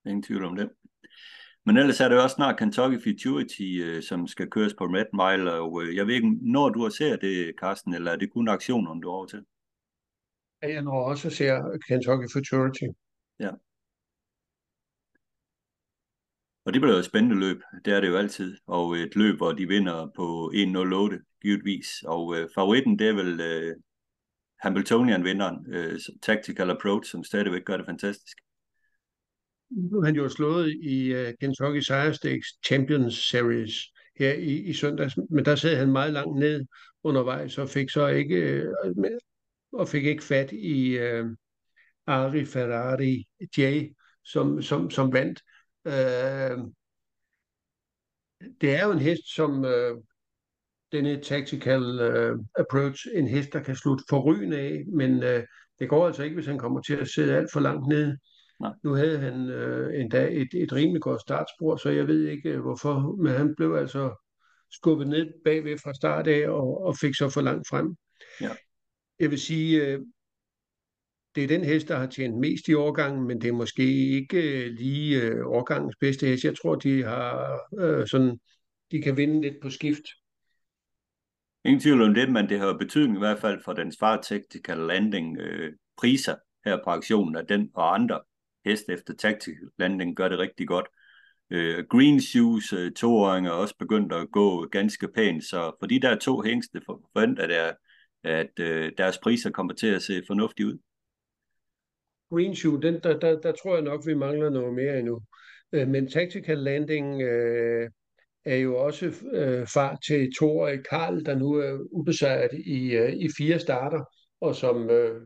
[0.06, 0.70] Ingen tvivl om det.
[1.66, 5.52] Men ellers er det også snart Kentucky Futurity, øh, som skal køres på Red Mile,
[5.52, 8.48] og øh, jeg ved ikke, når du har set det, Carsten, eller er det kun
[8.48, 9.44] aktionen, du er over til?
[10.62, 12.84] Ja, jeg når også ser Kentucky Futurity.
[13.40, 13.50] Ja.
[16.64, 19.52] Og det bliver et spændende løb, det er det jo altid, og et løb, hvor
[19.52, 23.76] de vinder på 1.08, givetvis, og øh, favoritten, det er vel øh,
[24.58, 28.38] Hamiltonian-vinderen, øh, Tactical Approach, som stadigvæk gør det fantastisk.
[29.76, 33.72] Nu han jo slået i uh, Kentucky Sire Stakes Champions Series
[34.18, 36.64] her i, i søndags, men der sad han meget langt ned
[37.02, 38.66] undervejs og fik så ikke
[38.96, 39.04] uh,
[39.72, 41.30] og fik ikke fat i uh,
[42.06, 43.24] Ari Ferrari
[43.58, 43.60] J,
[44.24, 45.42] som, som, som vandt.
[45.84, 46.72] Uh,
[48.60, 50.02] det er jo en hest, som uh,
[50.92, 55.42] denne tactical uh, approach, en hest, der kan slutte forrygende af, men uh,
[55.78, 58.16] det går altså ikke, hvis han kommer til at sidde alt for langt ned.
[58.62, 58.72] Nej.
[58.82, 62.60] Nu havde han øh, endda et, et rimelig godt startspor, så jeg ved ikke øh,
[62.60, 64.14] hvorfor, men han blev altså
[64.70, 67.96] skubbet ned bagved fra start af og, og fik så for langt frem.
[68.40, 68.50] Ja.
[69.18, 70.00] Jeg vil sige, øh,
[71.34, 74.64] det er den hest, der har tjent mest i årgangen, men det er måske ikke
[74.66, 76.44] øh, lige øh, årgangens bedste hest.
[76.44, 78.38] Jeg tror, de har øh, sådan,
[78.90, 80.04] de kan vinde lidt på skift.
[81.64, 84.78] Ingen tvivl om det, men det har betydning i hvert fald for den far tactical
[84.78, 86.34] landing øh, priser
[86.64, 88.20] her på aktionen, at den og andre
[88.64, 90.86] hest efter tactical landing gør det rigtig godt.
[91.50, 96.00] Øh, Green Shoes øh, toåring er også begyndt at gå ganske pænt, så for de
[96.00, 97.72] der to hængste forventer der,
[98.24, 100.78] at øh, deres priser kommer til at se fornuftige ud.
[102.30, 105.20] Green Shoe, den, der, der, der tror jeg nok, vi mangler noget mere endnu.
[105.72, 107.90] Øh, men Tactical Landing øh,
[108.44, 113.28] er jo også øh, far til toårig Karl, der nu er ubesejret i, øh, i
[113.38, 114.04] fire starter,
[114.40, 115.20] og som øh,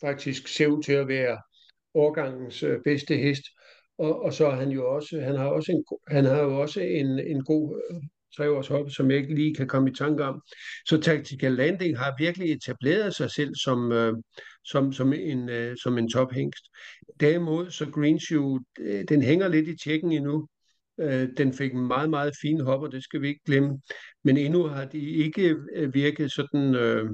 [0.00, 1.38] faktisk ser ud til at være
[1.94, 3.42] årgangens øh, bedste hest.
[3.98, 6.80] Og, og så er han jo også, han har også en, han har jo også
[6.80, 8.00] en, en god øh,
[8.36, 10.42] treårs hop, som jeg ikke lige kan komme i tanke om.
[10.86, 14.12] Så Tactical Landing har virkelig etableret sig selv som, øh,
[14.64, 16.64] som, som en, øh, som en tophængst.
[17.20, 20.48] Derimod så Green Shoe, øh, den hænger lidt i tjekken endnu.
[21.00, 23.80] Øh, den fik en meget, meget fin hopper, det skal vi ikke glemme.
[24.24, 26.74] Men endnu har de ikke øh, virket sådan...
[26.74, 27.08] Øh,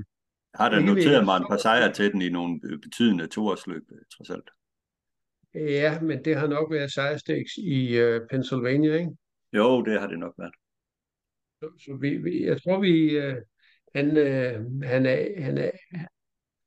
[0.55, 3.83] har der noteret mig en par sejre til den i nogle betydende toårsløb,
[4.17, 4.51] trods alt?
[5.55, 9.11] Ja, men det har nok været sejrstæks i uh, Pennsylvania, ikke?
[9.53, 10.55] Jo, det har det nok været.
[11.61, 13.35] Så, så vi, vi, jeg tror, vi, uh,
[13.95, 15.71] han, uh, han, er, han, er,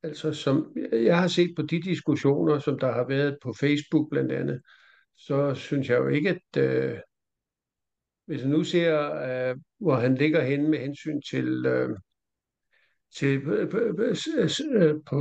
[0.04, 4.32] altså som jeg har set på de diskussioner, som der har været på Facebook blandt
[4.32, 4.62] andet,
[5.20, 7.00] så synes jeg jo ikke, at øh,
[8.26, 11.90] hvis jeg nu ser, øh, hvor han ligger henne med hensyn til, øh,
[13.16, 13.42] til
[15.06, 15.20] på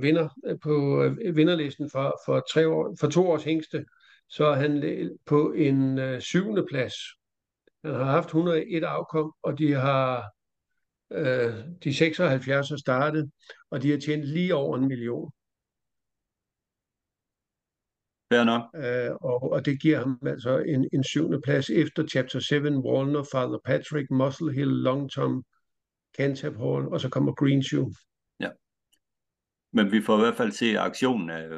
[0.00, 0.28] vinder
[0.62, 3.84] på vinderlisten for, for, tre år, for to års hængste,
[4.28, 6.94] så er han på en øh, syvende plads.
[7.84, 10.24] Han har haft 101 afkom, og de har
[11.12, 13.30] øh, de 76 har startet,
[13.70, 15.32] og de har tjent lige over en million.
[18.32, 18.62] Fair nok.
[18.74, 23.22] Øh, og, og det giver ham altså en, en syvende plads efter Chapter 7, Walner,
[23.32, 25.44] Father Patrick, Muscle Hill, Long Tom,
[26.16, 27.94] Cantab Hall, og så kommer Green Shoe.
[28.40, 28.48] Ja.
[29.72, 31.48] Men vi får i hvert fald se aktionen af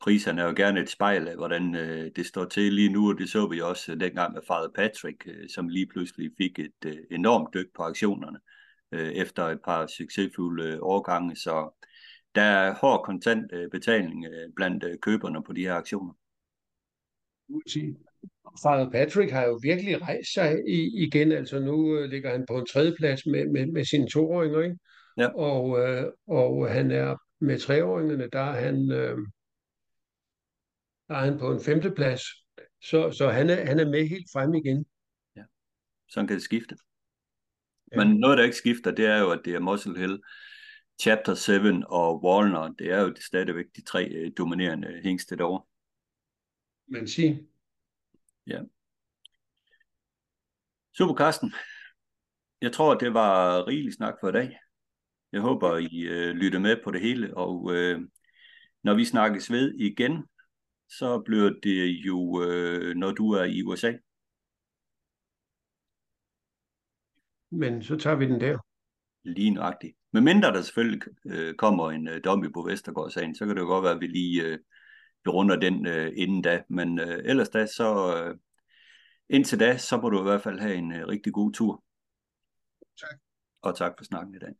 [0.00, 3.18] priserne er jo gerne et spejl af, hvordan øh, det står til lige nu, og
[3.18, 6.96] det så vi også dengang med Father Patrick, øh, som lige pludselig fik et øh,
[7.10, 8.38] enormt dyk på aktionerne
[8.92, 11.84] øh, efter et par succesfulde øh, årgange, så
[12.34, 16.12] der er hård kontant øh, betaling øh, blandt øh, køberne på de her aktioner.
[18.62, 22.58] Father Patrick har jo virkelig rejst sig i, igen, altså nu øh, ligger han på
[22.58, 24.78] en tredjeplads med, med, med sine toåringer, ikke?
[25.16, 25.28] Ja.
[25.28, 29.18] Og, øh, og han er med treåringerne, der er han, øh,
[31.08, 32.22] der er han på en femteplads.
[32.82, 34.86] Så, så han, er, han er med helt frem igen.
[35.36, 35.42] Ja,
[36.08, 36.76] sådan kan det skifte.
[37.92, 38.04] Ja.
[38.04, 40.20] Men noget, der ikke skifter, det er jo, at det er Muscle Hill,
[41.00, 41.52] Chapter 7
[41.86, 42.78] og Walnut.
[42.78, 45.64] Det er jo stadigvæk de tre øh, dominerende hængste derovre.
[46.88, 47.36] Man siger.
[48.46, 48.60] Ja.
[50.92, 51.52] Super, Carsten.
[52.60, 54.58] Jeg tror, det var rigelig snak for i dag.
[55.32, 58.00] Jeg håber, I øh, lytter med på det hele, og øh,
[58.82, 60.24] når vi snakkes ved igen,
[60.88, 63.92] så bliver det jo, øh, når du er i USA.
[67.50, 68.58] Men så tager vi den der.
[69.22, 69.96] Lige nøjagtigt.
[70.12, 73.62] Men mindre der selvfølgelig øh, kommer en øh, dom i på Vestergaard-sagen, så kan det
[73.62, 74.58] jo godt være, at vi lige øh,
[75.24, 76.62] berunder den øh, inden da.
[76.68, 78.36] Men øh, ellers da, så øh,
[79.30, 81.82] indtil da, så må du i hvert fald have en øh, rigtig god tur.
[83.00, 83.18] Tak.
[83.62, 84.54] Og tak for snakken i dag.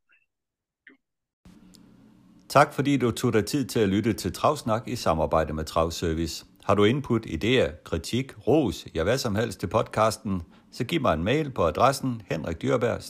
[2.48, 6.46] Tak fordi du tog dig tid til at lytte til Travsnak i samarbejde med Travservice.
[6.64, 10.42] Har du input, idéer, kritik, ros, ja hvad som helst til podcasten,
[10.72, 13.02] så giv mig en mail på adressen henrikdyrberg